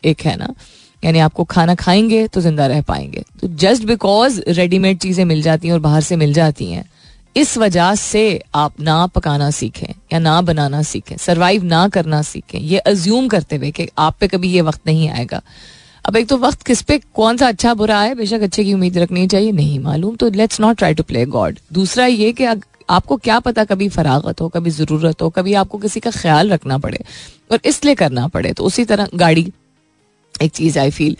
[0.04, 0.54] एक है ना?
[1.02, 3.24] यानी आपको खाना खाएँगे तो ज़िंदा रह पाएँगे.
[3.40, 6.88] तो जस्ट बिकॉज़ रेडीमेड चीज़ें मिल जाती हैं और बाहर से मिल जाती हैं
[7.36, 8.22] इस वजह से
[8.54, 13.56] आप ना पकाना सीखें या ना बनाना सीखें सरवाइव ना करना सीखें। ये अज्यूम करते
[13.56, 15.40] हुए कि आप पे कभी ये वक्त नहीं आएगा।
[16.04, 18.98] अब एक तो वक्त किस पे, कौन सा अच्छा बुरा है, बेशक अच्छे की उम्मीद
[18.98, 23.16] रखनी चाहिए, नहीं मालूम तो let's not try to play God दूसरा ये कि आपको
[23.18, 27.04] क्या पता कभी फरागत हो, कभी ज़रूरत हो, कभी आपको किसी का ख्याल रखना पड़े
[27.52, 29.52] और इसलिए करना पड़े तो उसी तरह गाड़ी,
[30.34, 31.16] एक चीज़ I feel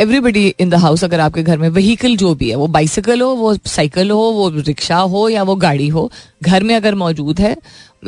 [0.00, 3.28] everybody in the house अगर आपके घर में व्हीकल जो भी है, वो बाइसिकल हो,
[3.28, 6.10] वो साइकिल हो, वो रिक्शा हो या वो गाड़ी हो,
[6.42, 7.56] घर में अगर मौजूद है,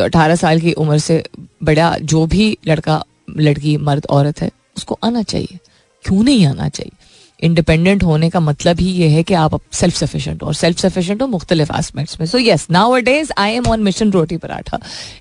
[0.00, 1.22] अठारह साल की उम्र से
[1.62, 3.04] बड़ा जो भी लड़का,
[3.38, 5.58] लड़की, मर्द, औरत है, उसको आना चाहिए।
[6.04, 6.92] क्यों नहीं आना चाहिए?
[7.42, 11.26] इंडिपेंडेंट होने का मतलब ही ये है कि आप सेल्फ सफिशेंट और सेल्फ सफिशिएंट हो
[11.26, 12.66] मुख्तलिफ़ एस्पेक्ट्स में। So yes
[12.96, 14.78] nowadays I am on mission roti paratha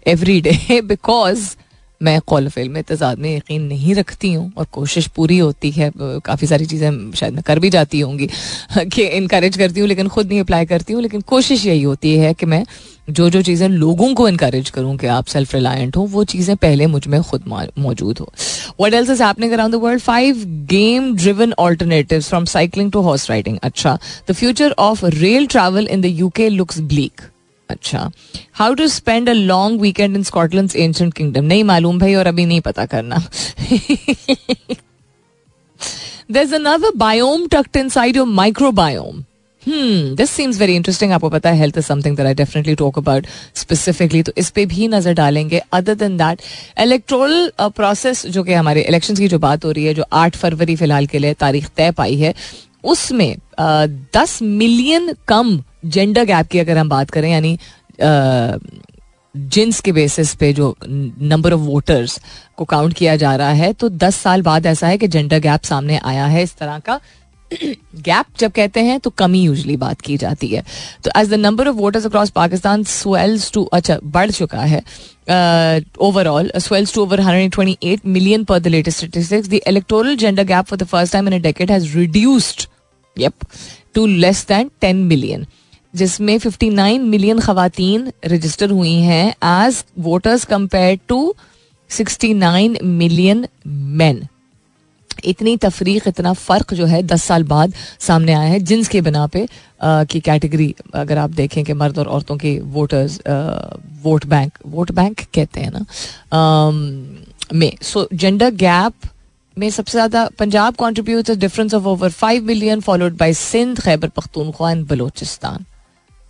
[0.07, 1.55] every day because
[2.01, 5.91] मैं कौल फिल में तजाद में यकीन नहीं रखती हूँ और कोशिश पूरी होती है
[5.97, 8.27] काफ़ी सारी चीज़ें शायद मैं कर भी जाती होंगी,
[8.77, 12.33] कि इनक्रेज करती हूँ, लेकिन खुद नहीं अप्लाई करती हूँ, लेकिन कोशिश यही होती है
[12.33, 12.63] कि मैं
[13.09, 16.87] जो जो चीज़ें लोगों को इनक्रेज करूँ कि आप सेल्फ रिलायंट हो, वो चीज़ें पहले
[16.87, 17.43] मुझमें खुद
[17.79, 18.31] मौजूद हो।
[18.81, 23.29] What else is happening around the world five game driven alternative from cycling to horse
[23.29, 23.97] riding अच्छा
[24.29, 27.21] the future of rail travel in the UK looks bleak
[27.69, 28.09] अच्छा
[28.53, 32.45] how to spend a long weekend in Scotland ancient kingdom नहीं मालूम भाई और अभी
[32.45, 33.21] नहीं पता करना
[36.29, 39.21] There's another biome tucked inside your microbiome.
[39.63, 41.11] Hmm, this seems very interesting.
[41.11, 44.65] आपको पता है health is something that I definitely talk about specifically तो इस पे
[44.65, 46.41] भी नज़र डालेंगे other than that
[46.81, 50.75] electoral process जो कि हमारे इलेक्शन की जो बात हो रही है जो आठ फरवरी
[50.75, 52.33] फ़िलहाल के लिए तारीख तय पाई है
[52.85, 53.35] उसमें
[54.13, 57.57] दस मिलियन कम जेंडर गैप की अगर हम बात करें, यानी
[59.35, 62.19] जिन्स के बेसिस पे जो नंबर ऑफ़ वोटर्स
[62.57, 65.63] को काउंट किया जा रहा है तो दस साल बाद ऐसा है कि जेंडर गैप
[65.63, 66.99] सामने आया है इस तरह का।
[67.53, 70.63] गैप जब कहते हैं तो कमी यूजली बात की जाती है।
[71.03, 74.81] तो as the number of voters across Pakistan swells to अच्छा बढ़ चुका है।
[76.01, 80.79] Overall swells to over 128 million per the latest statistics the electoral gender gap for
[80.79, 82.67] the first time in a decade has reduced
[83.17, 83.45] yup
[83.95, 85.45] to less than 10 million
[85.93, 91.35] जिसमें 59 million खातन register हुई हैं as voters compare to
[91.89, 93.47] 69 million
[94.01, 94.27] man
[95.25, 99.25] इतनी तफरीक इतना फ़र्क जो है दस साल बाद सामने आया है जिन्स के बिना
[99.27, 99.47] पे
[99.81, 103.19] आ, की कैटेगरी अगर आप देखें कि मर्द और औरतों के voters
[104.03, 105.85] vote bank vote bank कहते हैं ना
[106.33, 106.71] आ,
[107.53, 109.09] में। सो जेंडर गैप
[109.57, 114.71] में सबसे ज़्यादा Punjab contribute difference of over five million followed by Sindh Khyber Pakhtunkhwa
[114.71, 115.65] and Balochistan.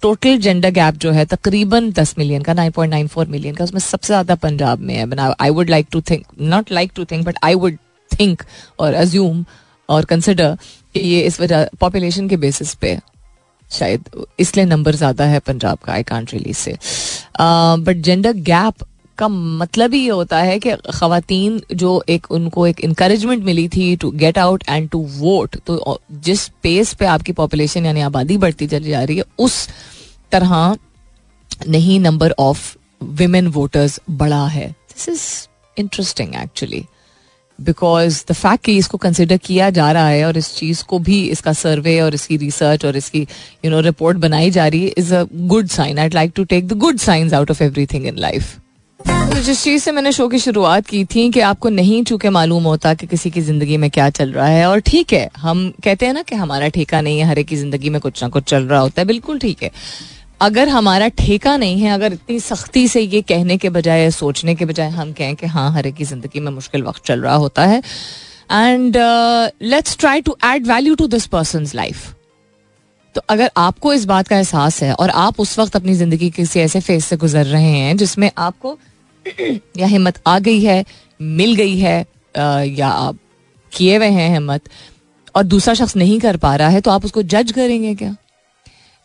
[0.01, 3.63] Total gender gap जो है तकरीबन दस मिलियन का nine point nine four million का,
[3.63, 7.25] उसमें सबसे ज़्यादा पंजाब में है। I would like to think not like to think
[7.25, 7.77] but I would
[8.12, 8.43] think
[8.79, 9.43] और अज्यूम
[9.89, 10.57] और कंसिडर
[10.93, 12.97] कि ये इस वजह पॉपुलेशन के बेसिस पे
[13.71, 14.09] शायद
[14.39, 16.77] इसलिए नंबर ज़्यादा है पंजाब का आई कांट रिलीज़ से
[17.39, 18.83] बट जेंडर गैप
[19.19, 23.95] का मतलब ही ये होता है कि खातन जो एक उनको एक इंकरेजमेंट मिली थी
[23.95, 28.67] to get out and to vote तो जिस पेस पे आपकी पॉपुलेशन यानी आबादी बढ़ती
[28.67, 29.67] चली जा रही है, उस
[30.32, 30.77] तरह
[31.67, 35.21] नहीं नंबर ऑफ़ विमेन वोटर्स बढ़ा है। This is
[35.77, 36.86] interesting actually
[37.60, 41.21] because the fact कि इसको कंसिडर किया जा रहा है और इस चीज़ को भी,
[41.29, 43.21] इसका सर्वे और इसकी रिसर्च और इसकी
[43.65, 46.67] यू नो रिपोर्ट बनाई जा रही है is a good sign I like to take
[46.67, 48.55] the good signs out of everything in life
[49.39, 52.63] तो जिस चीज़ से मैंने शो की शुरुआत की थी कि आपको नहीं चूँकि मालूम
[52.63, 56.06] होता कि किसी की ज़िंदगी में क्या चल रहा है। और ठीक है, हम कहते
[56.06, 58.43] हैं ना कि हमारा ठेका नहीं है, हर एक की ज़िंदगी में कुछ ना कुछ
[58.43, 59.71] चल रहा होता है। बिल्कुल ठीक है।
[60.41, 64.65] अगर हमारा ठेका नहीं है, अगर इतनी सख्ती से ये कहने के बजाय, सोचने के
[64.65, 67.65] बजाय हम कहें कि हाँ हर एक की ज़िंदगी में मुश्किल वक्त चल रहा होता
[67.65, 67.82] है।
[68.52, 68.97] And
[69.63, 72.13] let's try to add value to this person life
[73.15, 76.60] तो अगर आपको इस बात का एहसास है और आप उस वक्त अपनी ज़िंदगी किसी
[76.60, 78.78] ऐसे फ़ेज़ से गुजर रहे हैं जिसमें आपको
[79.77, 80.83] या हिम्मत आ गई है,
[81.19, 81.99] मिल गई है
[82.69, 83.17] या आप
[83.71, 84.61] किए हुए हैं हिम्मत,
[85.35, 88.15] और दूसरा शख्स नहीं कर पा रहा है तो आप उसको जज करेंगे क्या?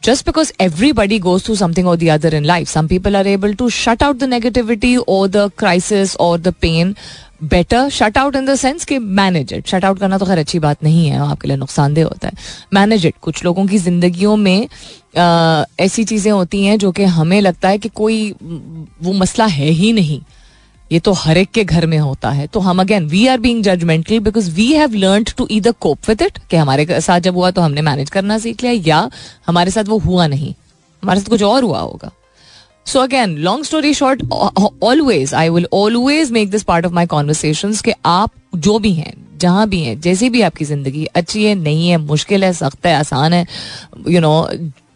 [0.03, 3.55] Just because everybody goes to something और the other in life some people are able
[3.55, 6.95] to shut out the negativity और द क्राइसिस और the pain
[7.41, 10.59] better shut out in the sense कि मैनेज इट शट आउट करना तो खैर अच्छी
[10.59, 12.35] बात नहीं है आपके लिए नुकसानदेह होता है।
[12.75, 14.69] मैनेज इट कुछ लोगों की जिंदगियों में
[15.19, 18.31] आ, ऐसी चीज़ें होती हैं जो कि हमें लगता है कि कोई
[19.03, 20.21] वो मसला है ही नहीं।
[20.91, 23.63] ये तो हर एक के घर में होता है। तो हम again we are being
[23.65, 27.51] judgmental because we have learn to either cope with it कि हमारे साथ जब हुआ
[27.51, 29.09] तो हमने मैनेज करना सीख लिया या
[29.47, 30.55] हमारे साथ वो हुआ नहीं।
[31.03, 32.11] हमारे साथ कुछ और हुआ होगा।
[32.87, 34.23] So again long story short
[34.83, 39.13] always I will always make this part of my conversation कि आप जो भी हैं,
[39.39, 42.95] जहाँ भी हैं, जैसी भी आपकी ज़िंदगी, अच्छी है, नहीं है, मुश्किल है, सख्त है,
[42.95, 43.47] आसान है
[44.09, 44.49] यू नो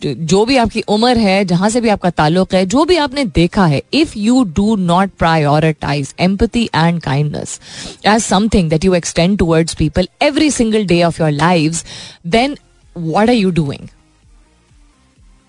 [0.03, 3.65] जो भी आपकी उम्र है, जहाँ से भी आपका ताल्लुक है, जो भी आपने देखा
[3.67, 7.59] है if you do not prioritise empathy and kindness
[8.07, 11.85] as something that you extend towards people every single day of your life
[12.27, 12.57] then
[12.97, 13.89] what are you doing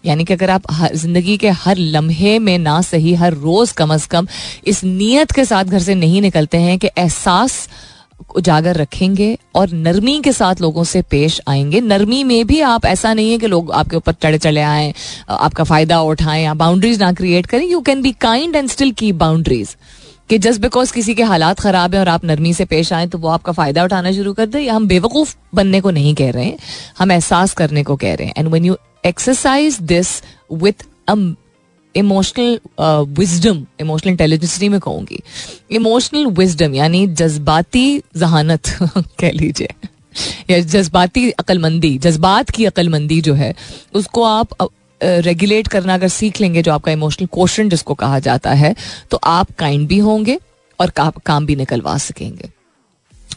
[0.04, 0.64] यानी कि अगर आप
[0.96, 4.28] ज़िंदगी के हर लम्हे में ना सही, हर रोज कम अज कम
[4.68, 7.68] इस नीयत के साथ घर से नहीं निकलते हैं कि एहसास
[8.36, 13.14] उजागर रखेंगे और नरमी के साथ लोगों से पेश आएँगे। नरमी में भी आप, ऐसा
[13.14, 14.94] नहीं है कि लोग आपके ऊपर चढ़े चले आए,
[15.30, 19.16] आपका फ़ायदा उठाएँ या बाउंड्रीज ना क्रिएट करें। You can be kind and still keep
[19.16, 19.76] boundaries
[20.30, 23.18] कि जस्ट बिकॉज़ किसी के हालात खराब है और आप नरमी से पेश आए तो
[23.18, 26.46] वो आपका फ़ायदा उठाना शुरू कर दे। या हम बेवकूफ़ बनने को नहीं कह रहे
[26.46, 26.58] हैं।
[27.00, 30.22] हम एहसास करने को कह रहे हैं। And when you exercise this
[30.54, 30.86] with
[31.96, 32.60] emotional
[33.10, 35.20] wisdom emotional intelligence नहीं मैं कहूँगी.
[35.72, 38.70] इमोशनल विजडम यानी जज्बाती जहानत,
[39.20, 39.70] कह लीजिए.
[40.50, 43.54] या जज्बाती अक्लमंदी, जज्बात की अक्लमंदी जो है,
[43.94, 44.70] उसको आप
[45.02, 48.76] रेगुलेट करना अगर सीख लेंगे, जो आपका इमोशनल क्वेश्चन जिसको कहा जाता है
[49.12, 50.40] तो आप काइंड भी होंगे
[50.80, 50.92] और
[51.26, 52.50] काम भी निकलवा सकेंगे.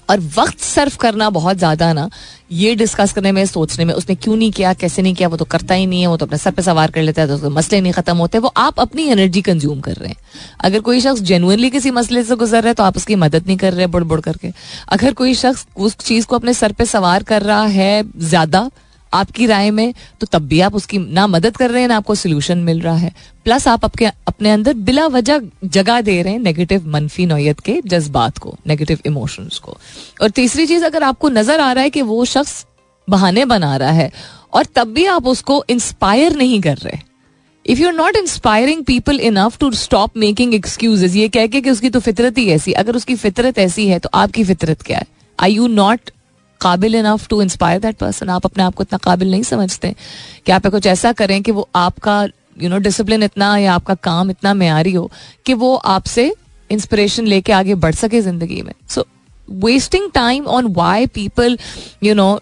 [0.08, 2.08] और वक्त सर्व करना बहुत ज़्यादा ना,
[2.52, 5.44] ये डिस्कस करने में, सोचने में, उसने क्यों नहीं किया, कैसे नहीं किया, वो तो
[5.46, 7.48] करता ही नहीं है, वो तो अपने सर पे सवार कर लेता है तो उसके
[7.50, 10.16] मसले नहीं खत्म होते, वो आप अपनी एनर्जी कंज्यूम कर रहे हैं।
[10.60, 13.56] अगर कोई शख्स जेनुअनली किसी मसले से गुजर रहा है तो आप उसकी मदद नहीं
[13.56, 14.52] कर रहे बुड़ बुड़ करके।
[14.88, 18.70] अगर कोई शख्स उस चीज़ को अपने सर पर सवार कर रहा है ज़्यादा
[19.12, 22.14] आपकी राय में तो तब भी आप उसकी ना मदद कर रहे हैं, ना आपको
[22.14, 23.12] सोल्यूशन मिल रहा है।
[23.44, 27.80] प्लस आप अपने अपने अंदर बिला वजह जगह दे रहे हैं नेगेटिव मनफी नोयत के
[27.86, 29.76] जज्बात को नेगेटिव इमोशंस को।
[30.22, 32.64] और तीसरी चीज़, अगर आपको नज़र आ रहा है कि वो शख्स
[33.08, 34.10] बहाने बना रहा है,
[34.52, 36.98] और तब भी आप उसको इंस्पायर नहीं कर रहे।
[37.66, 41.70] If you are not inspiring people enough to stop making excuses ये कह के कि
[41.70, 45.06] उसकी तो फितरत ही ऐसी, अगर उसकी फितरत ऐसी है तो आपकी फितरत क्या है?
[45.38, 46.10] आई यू नॉट
[46.62, 49.94] काबिल enough to inspire that person आप अपने आप को इतना काबिल नहीं समझते
[50.46, 52.22] कि आप कुछ ऐसा करें कि वो आपका
[52.62, 55.10] यू नो डिसिप्लिन इतना या आपका काम इतना मैारी हो
[55.46, 56.32] कि वो आपसे
[56.70, 58.72] इंस्पिरेशन लेके आगे बढ़ सके ज़िंदगी में.
[58.88, 59.06] So
[59.48, 61.58] wasting time on why people
[62.04, 62.40] you know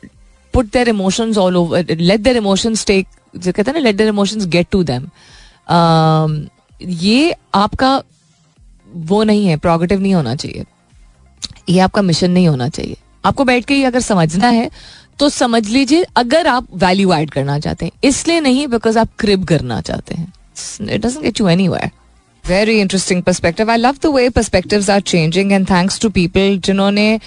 [0.54, 4.08] put their emotions all over let their emotions take जो कहते हैं ना let their
[4.08, 5.08] emotions get to them
[6.80, 8.02] ये आपका
[8.88, 10.64] वो नहीं है, प्रोगेटिव नहीं होना चाहिए.
[11.68, 12.96] ये आपका मिशन नहीं होना चाहिए.
[13.24, 14.70] आपको बैठ के ही अगर समझना है
[15.18, 19.44] तो समझ लीजिए, अगर आप वैल्यू ऐड करना चाहते हैं। इसलिए नहीं बिकॉज़ आप क्रिब
[19.46, 20.32] करना चाहते हैं।
[20.82, 21.90] It doesn't get you anywhere
[22.44, 24.26] very interesting perspective I love the way
[24.90, 27.20] are changing and thanks to people जिन्होंने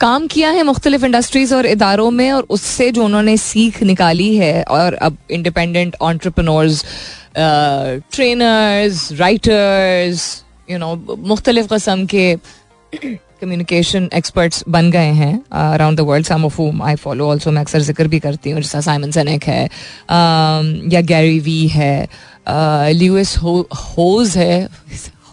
[0.00, 4.62] काम किया है मुख्तलिफ़ इंडस्ट्रीज़ और इदारों में, और उससे जो उन्होंने सीख निकाली है,
[4.62, 6.84] और अब independent entrepreneurs
[8.12, 10.22] trainers writers
[10.68, 10.94] you know
[11.26, 12.32] मुख्तलिफ़ कस्म के
[13.40, 17.60] कम्युनिकेशन एक्सपर्ट्स बन गए हैं around the world some of whom I follow also मैं
[17.60, 22.08] अक्सर ज़िक्र भी करती हूँ जैसा साइमन सनेक है um, या गैरी वी है
[22.92, 24.68] ल्यूस होज है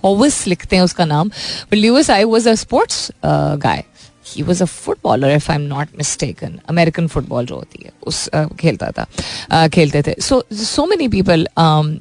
[0.48, 3.12] लिखते हैं उसका नाम but Lewis I was a sports
[3.62, 3.84] guy
[4.28, 8.30] he was a footballer if I am not mistaken American football जो होती है, उस
[8.60, 11.48] खेलता था खेलते थे। सो सो मेनी पीपल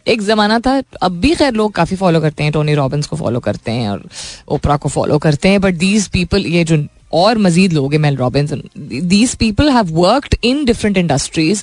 [0.09, 3.41] एक ज़माना था, अब भी खैर लोग काफ़ी फॉलो करते हैं टोनी रॉबिन्स को फॉलो
[3.41, 4.03] करते हैं और
[4.49, 6.85] ओपरा को फॉलो करते हैं बट दीज पीपल ये जो
[7.15, 11.63] और मजीद लोग हैं Mel Robbins these people have worked in different industries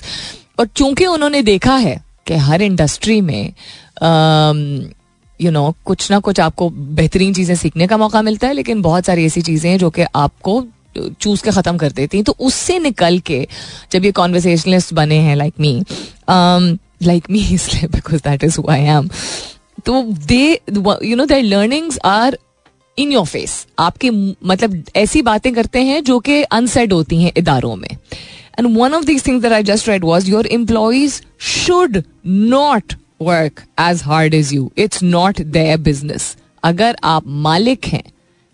[0.60, 3.52] और चूँकि उन्होंने देखा है कि हर इंडस्ट्री में
[5.40, 8.82] यू नो know, कुछ ना कुछ आपको बेहतरीन चीज़ें सीखने का मौका मिलता है लेकिन
[8.82, 10.64] बहुत सारी ऐसी चीज़ें हैं जो कि आपको
[11.20, 13.46] चूज़ के ख़त्म कर देती हैं। तो उससे निकल के
[13.92, 15.82] जब ये कॉन्वर्सेशनलिस्ट बने हैं लाइक मी
[16.30, 19.08] लाइक मी इसलिए because that is I am
[19.86, 20.60] तो they
[21.04, 22.38] you know their learnings are
[22.98, 27.74] in your face आपके मतलब ऐसी बातें करते हैं जो कि अनसेड होती हैं इदारों
[27.76, 32.94] में। And one of these things that I just wrote was your employees should not
[33.20, 38.02] work as hard as you it's not their business अगर आप मालिक हैं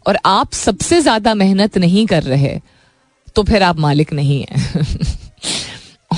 [0.07, 2.61] और आप सबसे ज़्यादा मेहनत नहीं कर रहे
[3.37, 4.85] तो फिर आप मालिक नहीं हैं।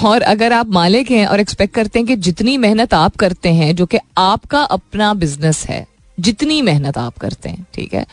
[0.05, 3.75] और अगर आप मालिक हैं और एक्सपेक्ट करते हैं कि जितनी मेहनत आप करते हैं,
[3.77, 5.87] जो कि आपका अपना बिज़नेस है,
[6.21, 8.07] जितनी मेहनत आप करते हैं, ठीक है?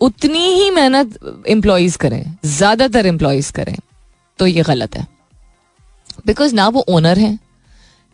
[0.00, 3.76] उतनी ही मेहनत एम्प्लॉयज़ करें, ज़्यादातर एम्प्लॉयज़ करें
[4.38, 5.06] तो ये गलत है।
[6.26, 7.38] बिकॉज़ ना वो ओनर हैं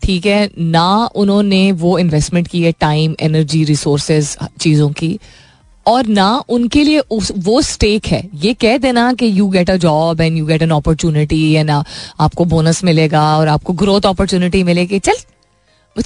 [0.05, 5.19] ठीक है ना उन्होंने वो इन्वेस्टमेंट की है टाइम एनर्जी रिसोर्सेज चीज़ों की
[5.87, 9.77] और ना उनके लिए उस, वो स्टेक है। ये कह देना कि you get a
[9.77, 14.99] job and you get an opportunity and आपको बोनस मिलेगा और आपको ग्रोथ अपॉर्चुनिटी मिलेगी।
[14.99, 15.17] चल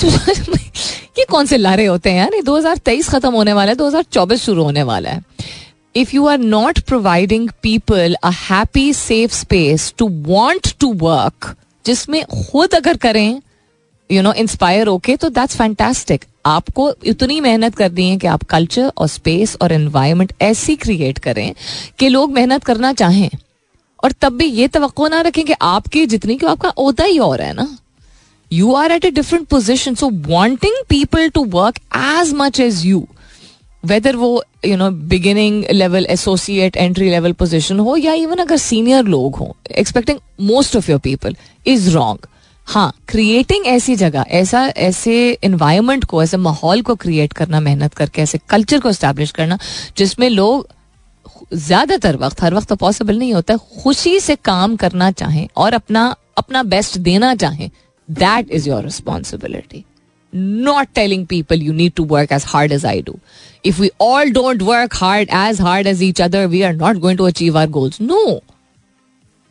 [1.18, 2.34] ये कौन से लारे होते हैं यार?
[2.34, 5.22] ये 2023 खत्म होने वाला है 2024 शुरू होने वाला है।
[5.96, 11.54] If you are not providing people a happy safe space to want to work
[11.86, 13.40] जिसमें खुद अगर करें
[14.10, 18.92] यू नो इंस्पायर होके तो दैट्स फैंटेस्टिक आपको इतनी मेहनत करनी है कि आप कल्चर
[18.98, 21.52] और स्पेस और एनवायरमेंट ऐसी क्रिएट करें
[21.98, 23.28] कि लोग मेहनत करना चाहें।
[24.02, 27.40] और तब भी ये तो ना रखें कि आपकी जितनी क्यों आपका होता ही और
[27.42, 27.66] है ना।
[28.50, 33.06] You are at a different position so wanting people to work as much as you
[33.84, 34.30] whether वो
[34.64, 39.52] you know beginning level associate entry level position हो, या इवन अगर सीनियर लोग हों
[39.78, 42.26] expecting most of your people is wrong
[42.70, 48.22] हाँ creating ऐसी जगह ऐसा ऐसे इन्वायरमेंट को ऐसे माहौल को क्रिएट करना मेहनत करके
[48.22, 49.58] ऐसे कल्चर को स्टैब्लिश करना
[49.96, 50.68] जिसमें लोग
[51.54, 56.04] ज़्यादातर वक्त हर वक्त तो पॉसिबल नहीं होता खुशी से काम करना चाहें और अपना
[56.38, 57.70] अपना बेस्ट देना चाहें
[58.08, 59.84] that is your responsibility
[60.32, 63.18] not telling people you need to work as hard as I do.
[63.64, 67.16] If we all don't work hard as hard as each other, we are not going
[67.16, 67.98] to achieve our goals.
[68.00, 68.42] No.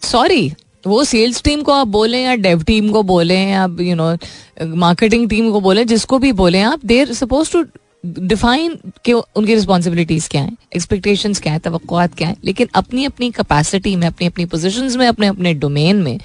[0.01, 0.55] Sorry.
[0.87, 4.15] वो sales team को आप बोलें या Dave team को बोलें या you know
[4.77, 7.63] marketing team को बोलें, जिसको भी बोलें आप देर सपोज़ टू
[8.05, 13.31] डिफाइन कि उनकी रिस्पॉन्सिबिलिटीज क्या है एक्सपेक्टेशंस क्या है तो क्या है, लेकिन अपनी अपनी
[13.31, 16.19] कैपेसिटी में अपनी अपनी पोजिशन में अपने अपने डोमेन में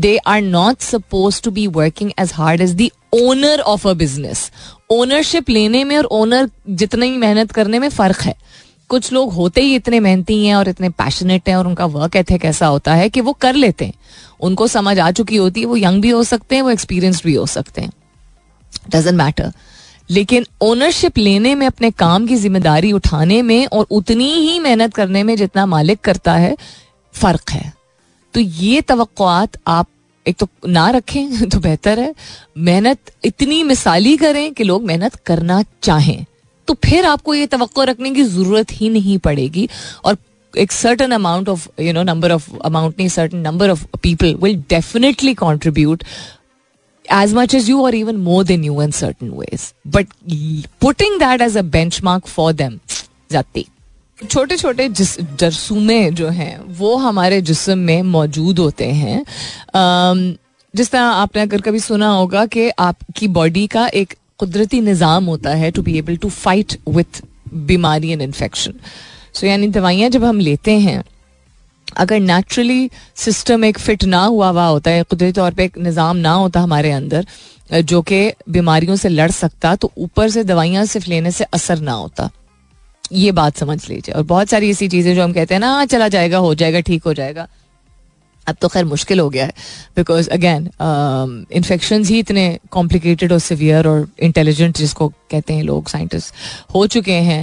[0.00, 4.50] they are not suppose to be working as hard as the owner of a business
[4.92, 8.34] ownership लेने में और ओनर जितनी मेहनत करने में फ़र्क है।
[8.94, 12.44] कुछ लोग होते ही इतने मेहनती हैं और इतने पैशनेट हैं और उनका वर्क एथिक
[12.44, 13.94] ऐसा होता है कि वो कर लेते हैं।
[14.40, 17.34] उनको समझ आ चुकी होती है, वो यंग भी हो सकते हैं, वो एक्सपीरियंस्ड भी
[17.34, 17.92] हो सकते हैं।
[18.90, 19.52] डजेंट मैटर
[20.10, 25.22] लेकिन ओनरशिप लेने में, अपने काम की ज़िम्मेदारी उठाने में और उतनी ही मेहनत करने
[25.22, 26.56] में जितना मालिक करता है,
[27.12, 27.72] फ़र्क है।
[28.34, 29.86] तो ये तवक्कुआत आप
[30.26, 32.14] एक तो ना रखें तो बेहतर है।
[32.58, 36.24] मेहनत इतनी मिसाली करें कि लोग मेहनत करना चाहें।
[36.68, 39.68] तो फिर आपको ये तो रखने की ज़रूरत ही नहीं पड़ेगी
[40.04, 40.16] और
[40.54, 44.62] एक certain amount of you know number of amount नहीं certain number of people will
[44.70, 46.04] definitely contribute
[47.04, 49.74] as much as you or even more than you in certain ways.
[49.86, 50.06] But
[50.80, 52.78] putting that as a benchmark for them,
[53.30, 53.66] जाती
[54.18, 59.24] छोटे छोटे जिस जरसूमे जो हैं वो हमारे जिसम में मौजूद होते हैं
[60.74, 65.54] जिस तरह आपने अगर कभी सुना होगा कि आपकी बॉडी का एक कुदरती निज़ाम होता
[65.54, 67.22] है to be able to fight with
[67.66, 68.74] बीमारी एंड इन्फेक्शन
[69.34, 71.02] सो यानी दवाइयाँ जब हम लेते हैं
[71.96, 76.16] अगर नेचुरली सिस्टम एक फिट ना हुआ हुआ होता है कुदरती तौर पे एक निज़ाम
[76.16, 77.26] ना होता हमारे अंदर
[77.82, 81.92] जो कि बीमारियों से लड़ सकता तो ऊपर से दवाइयाँ सिर्फ़ लेने से असर ना
[81.92, 82.28] होता।
[83.12, 85.86] ये बात समझ लीजिए। और बहुत सारी ऐसी चीज़ें जो हम कहते हैं ना हाँ,
[85.86, 87.46] चला जाएगा हो जाएगा ठीक हो जाएगा।
[88.48, 89.52] अब तो खैर मुश्किल हो गया है।
[89.96, 90.68] बिकॉज़ अगेन
[91.52, 96.34] इन्फेक्शन ही इतने कॉम्प्लिकेटेड और सिवियर और इंटेलिजेंट जिसको कहते हैं लोग साइंटिस्ट
[96.74, 97.42] हो चुके हैं।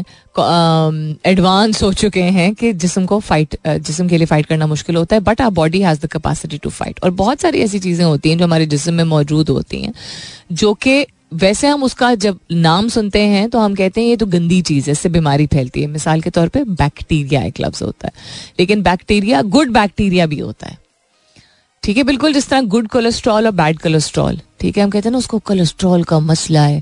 [1.25, 4.67] एडवांस um, हो चुके हैं कि जिसम को फाइट uh, जिसम के लिए फाइट करना
[4.67, 7.79] मुश्किल होता है but our body has the capacity to fight और बहुत सारी ऐसी
[7.79, 9.93] चीज़ें होती हैं जो हमारे जिसम में मौजूद होती हैं
[10.51, 14.25] जो कि वैसे हम उसका जब नाम सुनते हैं तो हम कहते हैं ये तो
[14.25, 18.07] गंदी चीज़ है इससे बीमारी फैलती है। मिसाल के तौर पे बैक्टीरिया एक लफ्ज़ होता
[18.07, 18.13] है।
[18.59, 20.77] लेकिन बैक्टीरिया गुड बैक्टीरिया भी होता है।
[21.83, 25.11] ठीक है, बिल्कुल जिस तरह गुड कोलेस्ट्रॉल और बैड कोलेस्ट्रॉल ठीक है, हम कहते हैं
[25.11, 26.81] ना, उसको कोलेस्ट्रॉल का मसला है।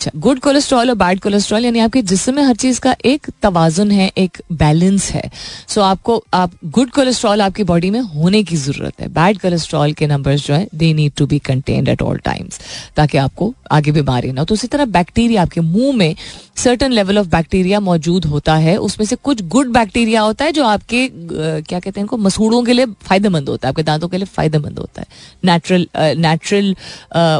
[0.00, 3.90] अच्छा गुड कोलेस्ट्रॉल और बैड कोलेस्ट्रॉल यानी आपके जिसम में हर चीज़ का एक तवाजुन
[3.90, 5.30] है, एक बैलेंस है।
[5.68, 9.92] सो so आपको, आप गुड कोलेस्ट्रॉल आपकी बॉडी में होने की ज़रूरत है। बैड कोलेस्ट्रॉल
[9.92, 12.60] के नंबर्स जो है they need to be contained at all times
[12.96, 16.14] ताकि आपको आगे बीमारी ना हो। तो उसी तरह बैक्टीरिया आपके मुँह में
[16.56, 20.64] सर्टन लेवल ऑफ़ बैक्टीरिया मौजूद होता है। उसमें से कुछ गुड बैक्टीरिया होता है जो
[20.66, 24.26] आपके क्या कहते हैं इनको, मसूड़ों के लिए फ़ायदेमंद होता है, आपके दांतों के लिए
[24.26, 25.06] फ़ायदेमंद होता है।
[25.44, 25.86] नेचुरल
[26.18, 26.74] नेचुरल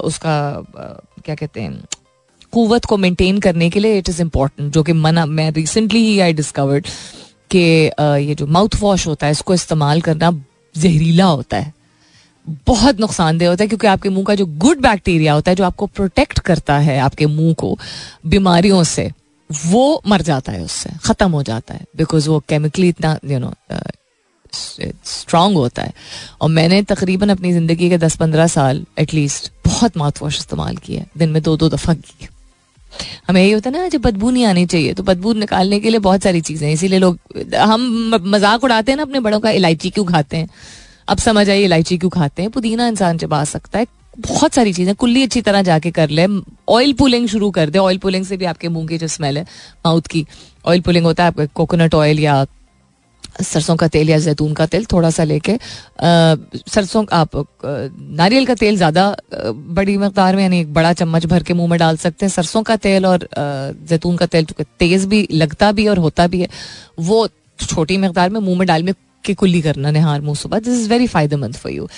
[0.04, 0.36] उसका
[1.24, 1.82] क्या कहते हैं
[2.52, 6.18] कुत को मेंटेन करने के लिए इट इज़ इंपॉर्टेंट जो कि मना, मैं रिसेंटली ही
[6.20, 6.86] आई डिस्कवर्ड
[7.50, 7.60] कि
[8.26, 10.30] ये जो माउथ वॉश होता है, इसको इस्तेमाल करना
[10.74, 11.72] जहरीला होता है।
[12.66, 15.86] बहुत नुकसानदेह होता है, क्योंकि आपके मुँह का जो गुड बैक्टीरिया होता है, जो आपको
[15.88, 17.76] प्रोटेक्ट करता है आपके मुँह को
[18.26, 19.10] बीमारियों से,
[19.50, 23.52] वो मर जाता है उससे, ख़त्म हो जाता है बिकॉज़ वो केमिकली इतना यू नो
[24.52, 25.92] स्ट्रांग होता है।
[26.40, 31.04] और मैंने तकरीबन अपनी ज़िंदगी के दस पंद्रह साल एटलीस्ट बहुत माउथ वॉश इस्तेमाल किया
[31.18, 32.28] दिन में दो दो दफ़ा की
[33.28, 36.00] हमें यही होता है ना, जब बदबू नहीं आनी चाहिए तो बदबू निकालने के लिए
[36.00, 37.18] बहुत सारी चीज़ें इसीलिए लोग,
[37.54, 40.48] हम मज़ाक उड़ाते हैं ना अपने बड़ों का, इलायची क्यों खाते हैं?
[41.08, 43.86] अब समझ आई इलायची क्यों खाते हैं। पुदीना इंसान चबा सकता है,
[44.18, 46.26] बहुत सारी चीज़ें, कुल्ली अच्छी तरह जाके कर ले
[46.68, 49.44] ऑयल पुलिंग शुरू कर दे। ऑयल पुलिंग से भी आपके मुँह की जो स्मेल है
[49.86, 50.26] माउथ की
[50.64, 52.44] ऑयल पुलिंग होता है आपका कोकोनट ऑयल या
[53.42, 55.56] सरसों का तेल या जैतून का तेल थोड़ा सा लेके
[56.00, 61.54] सरसों, आप नारियल का तेल ज़्यादा बड़ी मकदार में, यानी एक बड़ा चम्मच भर के
[61.54, 65.26] मुँह में डाल सकते हैं। सरसों का तेल और जैतून का तेल चूँकि तेज़ भी
[65.32, 66.48] लगता भी और होता भी है।
[67.00, 67.28] वो
[67.58, 70.88] छोटी मकदार में मुँह में डाल में की कुल्ली करना निहार मुँह सुबह। दिस इज़
[70.90, 71.88] वेरी फ़ायदेमंद फॉर यू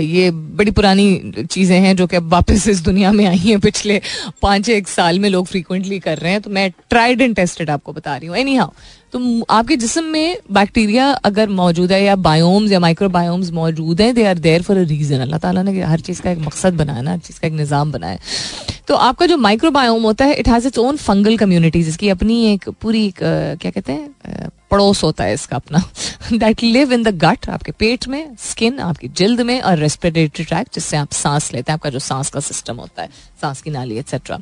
[0.00, 4.00] ये बड़ी पुरानी चीज़ें हैं जो कि अब वापस इस दुनिया में आई हैं। पिछले
[4.42, 7.92] पाँच एक साल में लोग फ्रीक्वेंटली कर रहे हैं। तो मैं ट्राइड एंड टेस्टेड आपको
[7.92, 8.70] बता रही हूँ। एनी हाउ
[9.12, 14.24] तो आपके जिसम में बैक्टीरिया अगर मौजूद है या बायोम्स या माइक्रोबायोम्स मौजूद हैं they
[14.26, 17.10] are there for a reason Allah ताला ने हर चीज़ का एक मकसद बनाया ना
[17.10, 18.18] हर चीज़ का एक निज़ाम बनाया।
[18.88, 22.68] तो आपका जो माइक्रोबायोम होता है it has its own fungal communities इसकी अपनी एक
[22.82, 23.18] पूरी एक,
[23.60, 25.82] क्या कहते हैं पड़ोस होता है इसका अपना।
[26.32, 30.68] That live in the gut आपके पेट में स्किन आपकी जिल्द में और रेस्पिरेटरी ट्रैक
[30.74, 33.08] जिससे आप सांस लेते हैं आपका जो सांस का सिस्टम होता है
[33.40, 34.38] सांस की नाली एक्सेट्रा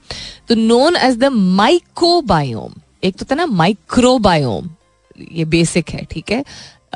[0.49, 2.75] तो नोन एज द माइकोबायोम
[3.05, 4.71] एक तो था ना माइक्रोबायोम
[5.33, 6.45] ये बेसिक है ठीक है?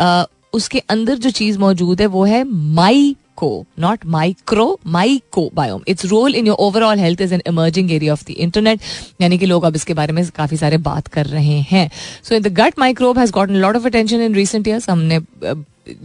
[0.00, 4.78] uh, उसके अंदर जो चीज़ मौजूद है वो है myco not micro
[5.54, 8.80] mycobiome its role in your overall health is an emerging area of the internet
[9.20, 11.90] यानी कि लोग अब इसके बारे में काफ़ी सारे बात कर रहे हैं।
[12.22, 15.20] So in the gut microbe has gotten lot of attention in recent years हमने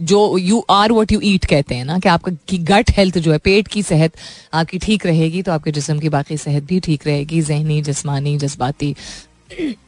[0.02, 3.32] जो you are what you eat कहते हैं ना कि आपका की गट हेल्थ जो
[3.32, 4.12] है पेट की सेहत
[4.54, 8.94] आपकी ठीक रहेगी तो आपके जिसम की बाकी सेहत भी ठीक रहेगी। जहनी जिसमानी जज्बाती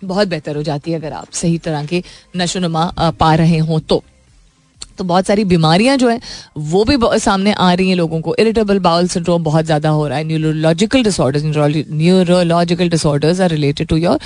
[0.05, 2.03] बहुत बेहतर हो जाती है अगर आप सही तरह के
[2.37, 2.91] नशो नुमा
[3.21, 4.03] पा रहे हों तो।
[4.99, 6.21] तो बहुत सारी बीमारियाँ जो है,
[6.59, 10.19] वो भी सामने आ रही हैं लोगों को। इरिटेबल बाउल सिंड्रोम बहुत ज़्यादा हो रहा
[10.19, 11.43] है। Neurological disorders
[11.91, 14.19] neurological disorders are related to your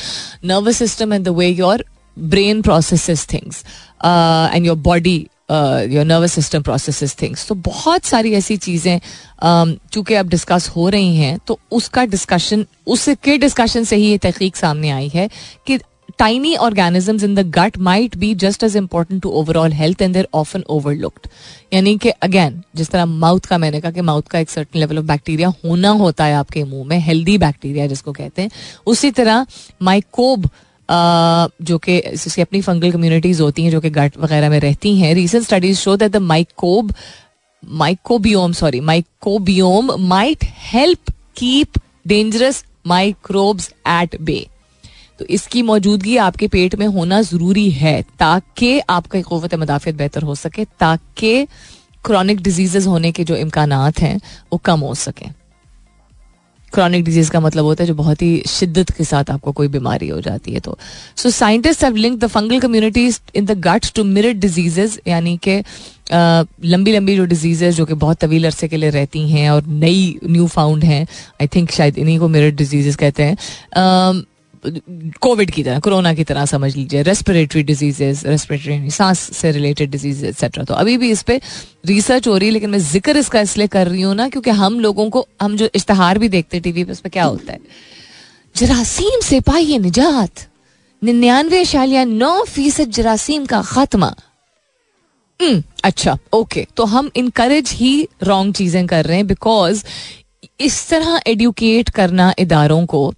[0.44, 1.84] nervous system and the way your
[2.16, 3.64] brain process things
[4.04, 5.18] and your body
[5.50, 10.88] your nervous system process things तो बहुत सारी ऐसी चीज़ें um, चूँकि अब डिस्कस हो
[10.88, 15.28] रही हैं तो उसका डिस्कशन उसके डिस्कशन से ही ये तहकीक सामने आई है
[15.66, 15.78] कि
[16.18, 20.28] tiny organisms in the gut might be just as important to overall health and they're
[20.34, 21.26] often overlooked
[21.72, 24.98] यानी कि अगेन जिस तरह माउथ का मैंने कहा कि माउथ का एक सर्टन लेवल
[24.98, 28.50] ऑफ़ बैक्टीरिया होना होता है आपके मुँह में हेल्दी बैक्टीरिया जिसको कहते हैं
[28.86, 29.46] उसी तरह
[29.82, 30.48] माइकोब
[30.90, 35.14] जो कि इसकी अपनी फंगल कम्युनिटीज होती हैं, जो कि गट वगैरह में रहती हैं।
[35.14, 36.92] Recent studies show that the mycob
[37.62, 44.46] mycobiome sorry mycobiome might help keep dangerous microbes at bay
[45.18, 50.34] तो इसकी मौजूदगी आपके पेट में होना ज़रूरी है ताकि आपका क़वत मदाफियत बेहतर हो
[50.34, 51.46] सके, ताकि
[52.04, 54.20] क्रॉनिक डिजीजेज होने के जो इम्कान हैं,
[54.52, 55.28] वो कम हो सकें।
[56.74, 60.08] क्रॉनिक डिज़ीज़ का मतलब होता है जो बहुत ही शिद्दत के साथ आपको कोई बीमारी
[60.08, 60.76] हो जाती है तो।
[61.16, 65.62] So scientist have link the fungal communities in the gut to mirror diseases यानी कि
[66.12, 70.18] लंबी लंबी जो डिजीजेज जो कि बहुत तवील अरसे के लिए रहती हैं और नई
[70.24, 71.02] न्यू फाउंड हैं।
[71.40, 73.36] आई थिंक शायद इन्हीं को मिरर डिजीजेज कहते हैं।
[74.64, 80.24] कोविड की तरह कोरोना की तरह समझ लीजिए रेस्पिरेटरी डिजीजेस रेस्पिरेटरी सांस से रिलेटेड डिज़ीज़
[80.26, 81.40] एक्सेट्रा तो अभी भी इस पर
[81.86, 84.78] रिसर्च हो रही है लेकिन मैं ज़िक्र इसका इसलिए कर रही हूँ ना क्योंकि हम
[84.80, 87.60] लोगों को हम जो इश्तहार भी देखते हैं टीवी पे उस पर क्या होता है?
[88.56, 90.46] जरासीम से पाइए निजात।
[91.02, 94.14] निन्यानवे शालिया नौ फ़ीसद जरासीम का खात्मा।
[95.40, 99.84] हम्म, अच्छा ओके तो हम इनकरेज ही रॉन्ग चीज़ें कर रहे हैं बिकॉज़
[100.60, 103.12] इस तरह एडुकेट करना इदारों को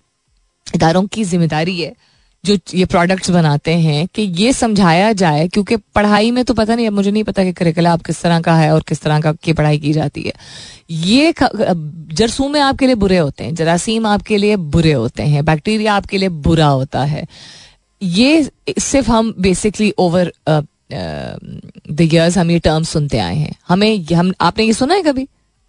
[0.75, 1.95] इदारों की ज़िम्मेदारी है
[2.45, 6.89] जो ये प्रोडक्ट्स बनाते हैं कि ये समझाया जाए, क्योंकि पढ़ाई में तो पता नहीं
[6.91, 9.53] मुझे नहीं पता कि करिकुला आप किस तरह का है और किस तरह का की
[9.53, 10.33] पढ़ाई की जाती है।
[10.91, 16.19] ये जरसूम आपके लिए बुरे होते हैं, जरासीम आपके लिए बुरे होते हैं बैक्टीरिया आपके
[16.19, 17.27] लिए बुरा होता है।
[18.03, 24.65] ये सिर्फ़ हम बेसिकली ओवर द हम ये टर्म सुनते आए हैं। हमें, हम, आपने
[24.65, 25.27] ये सुना है कभी?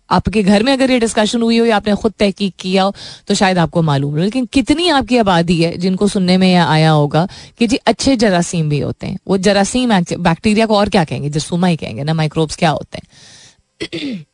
[0.10, 2.94] आपके घर में अगर ये डिस्कशन हुई हो या आपने खुद तहकीक किया हो
[3.28, 6.90] तो शायद आपको मालूम हो। लेकिन कितनी आपकी आबादी है जिनको सुनने में यह आया
[6.92, 7.28] होगा
[7.60, 11.30] कि जी अच्छे जरासीम भी होते हैं। वो जरासीम बैक्टीरिया को और क्या कहेंगे?
[11.30, 14.26] जरसूमा ही कहेंगे ना माइक्रोब्स क्या होते हैं?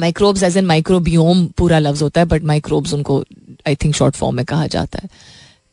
[0.00, 3.24] माइक्रोब्स एज एन माइक्रोबियोम पूरा लफ्ज होता है बट माइक्रोब्स उनको
[3.68, 5.08] आई थिंक शॉर्ट फॉर्म में कहा जाता है।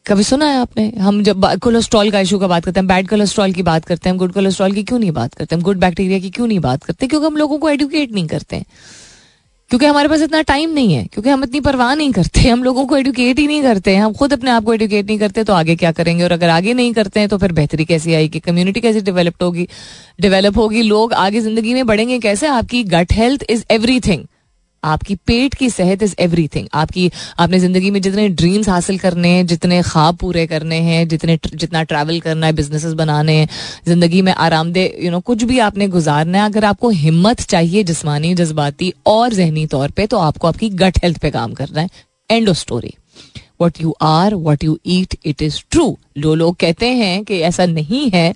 [0.06, 0.88] कभी सुना है आपने?
[1.00, 4.18] हम जब कोलेस्ट्रॉल का इशू का बात करते हैं बैड कोलेस्ट्रॉल की बात करते हैं
[4.18, 5.56] गुड कोलेस्ट्रॉल की क्यों नहीं बात करते?
[5.56, 7.08] हम गुड बैक्टीरिया की क्यों नहीं बात करते?
[7.08, 8.66] क्योंकि हम लोगों को एडुकेट नहीं करते हैं।
[9.70, 12.86] क्योंकि हमारे पास इतना टाइम नहीं है, क्योंकि हम इतनी परवाह नहीं करते, हम लोगों
[12.86, 15.76] को एडुकेट ही नहीं करते, हम खुद अपने आप को एडुकेट नहीं करते तो आगे
[15.76, 16.24] क्या करेंगे?
[16.24, 18.40] और अगर आगे नहीं करते हैं तो फिर बेहतरी कैसी आएगी?
[18.40, 19.68] कम्युनिटी कैसे डेवलप होगी?
[20.22, 20.82] डेवलप होगी?
[20.82, 22.48] लोग आगे ज़िंदगी में बढ़ेंगे कैसे?
[22.48, 24.00] आपकी गट हेल्थ इज़ एवरी
[24.84, 27.10] आपकी पेट की सेहत इज़ एवरीथिंग आपकी,
[27.40, 31.84] आपने ज़िंदगी में जितने ड्रीम्स हासिल करने हैं, जितने ख्वाब पूरे करने हैं, जितने जितना
[31.84, 33.48] ट्रैवल करना है बिज़नेस बनाने हैं,
[33.88, 38.34] ज़िंदगी में आरामदेह यू नो कुछ भी आपने गुजारना है, अगर आपको हिम्मत चाहिए जिसमानी,
[38.36, 41.90] जज्बाती और जहनी तौर पर तो आपको आपकी गट हेल्थ पे काम करना है.
[42.30, 42.94] End of story
[43.62, 45.86] what you are what you eat it is true
[46.18, 48.34] जो लोग कहते हैं कि ऐसा नहीं है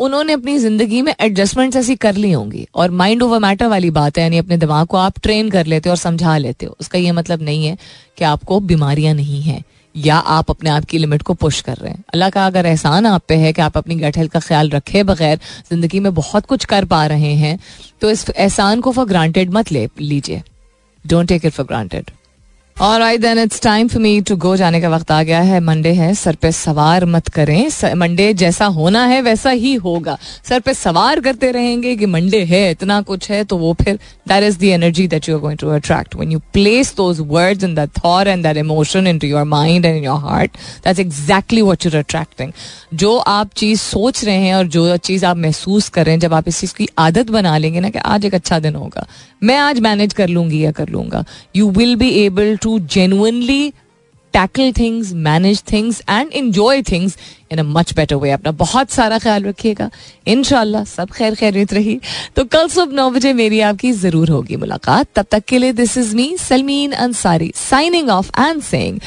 [0.00, 4.18] उन्होंने अपनी ज़िंदगी में एडजस्टमेंट्स ऐसी कर ली होंगी। और माइंड ओवर मैटर वाली बात
[4.18, 6.98] है, यानी अपने दिमाग को आप ट्रेन कर लेते हो और समझा लेते हो। उसका
[6.98, 7.76] ये मतलब नहीं है
[8.18, 9.62] कि आपको बीमारियाँ नहीं है,
[9.94, 13.06] या आप अपने आप की लिमिट को पुश कर रहे हैं। अल्लाह का अगर एहसान
[13.06, 15.38] आप पे है कि आप अपनी गट हेल्थ का ख्याल रखे बगैर
[15.70, 17.58] ज़िंदगी में बहुत कुछ कर पा रहे हैं
[18.00, 20.42] तो इस एहसान को फॉर ग्रांटेड मत ले, लीजिए।
[21.04, 22.10] Don't take it for granted
[22.80, 25.58] और I then it's time for me to go जाने का वक्त आ गया है।
[25.60, 30.16] मंडे है। सर पे सवार मत करें। मंडे जैसा होना है वैसा ही होगा।
[30.48, 34.44] सर पे सवार करते रहेंगे कि मंडे है, इतना कुछ है तो वो फिर that
[34.44, 37.74] is the energy that you are going to attract when you place those words in
[37.74, 41.96] that thought and that emotion into your mind and your heart that's exactly what you're
[41.96, 42.52] attracting
[42.94, 46.60] जो आप चीज़ सोच रहे हैं और जो चीज़ आप महसूस करें जब आप इस
[46.60, 49.06] चीज़ की आदत बना लेंगे ना कि आज एक अच्छा दिन होगा।
[49.42, 51.24] मैं आज मैनेज कर लूँगी या कर लूँगा।
[51.56, 53.72] You will be able to genuinely
[54.34, 57.16] tackle things manage things and enjoy things
[57.52, 59.90] in a much better way अपना बहुत सारा ख्याल रखिएगा।
[60.26, 61.98] इनशाला सब खैर खैरियत रही।
[62.36, 65.96] तो कल सुबह नौ बजे मेरी आपकी ज़रूर होगी मुलाकात। तब तक के लिए this
[65.98, 69.00] is me Salmeen Ansari signing off and saying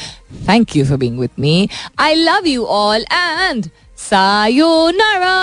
[0.48, 5.34] thank you for being with me I love you all and sayo sayonara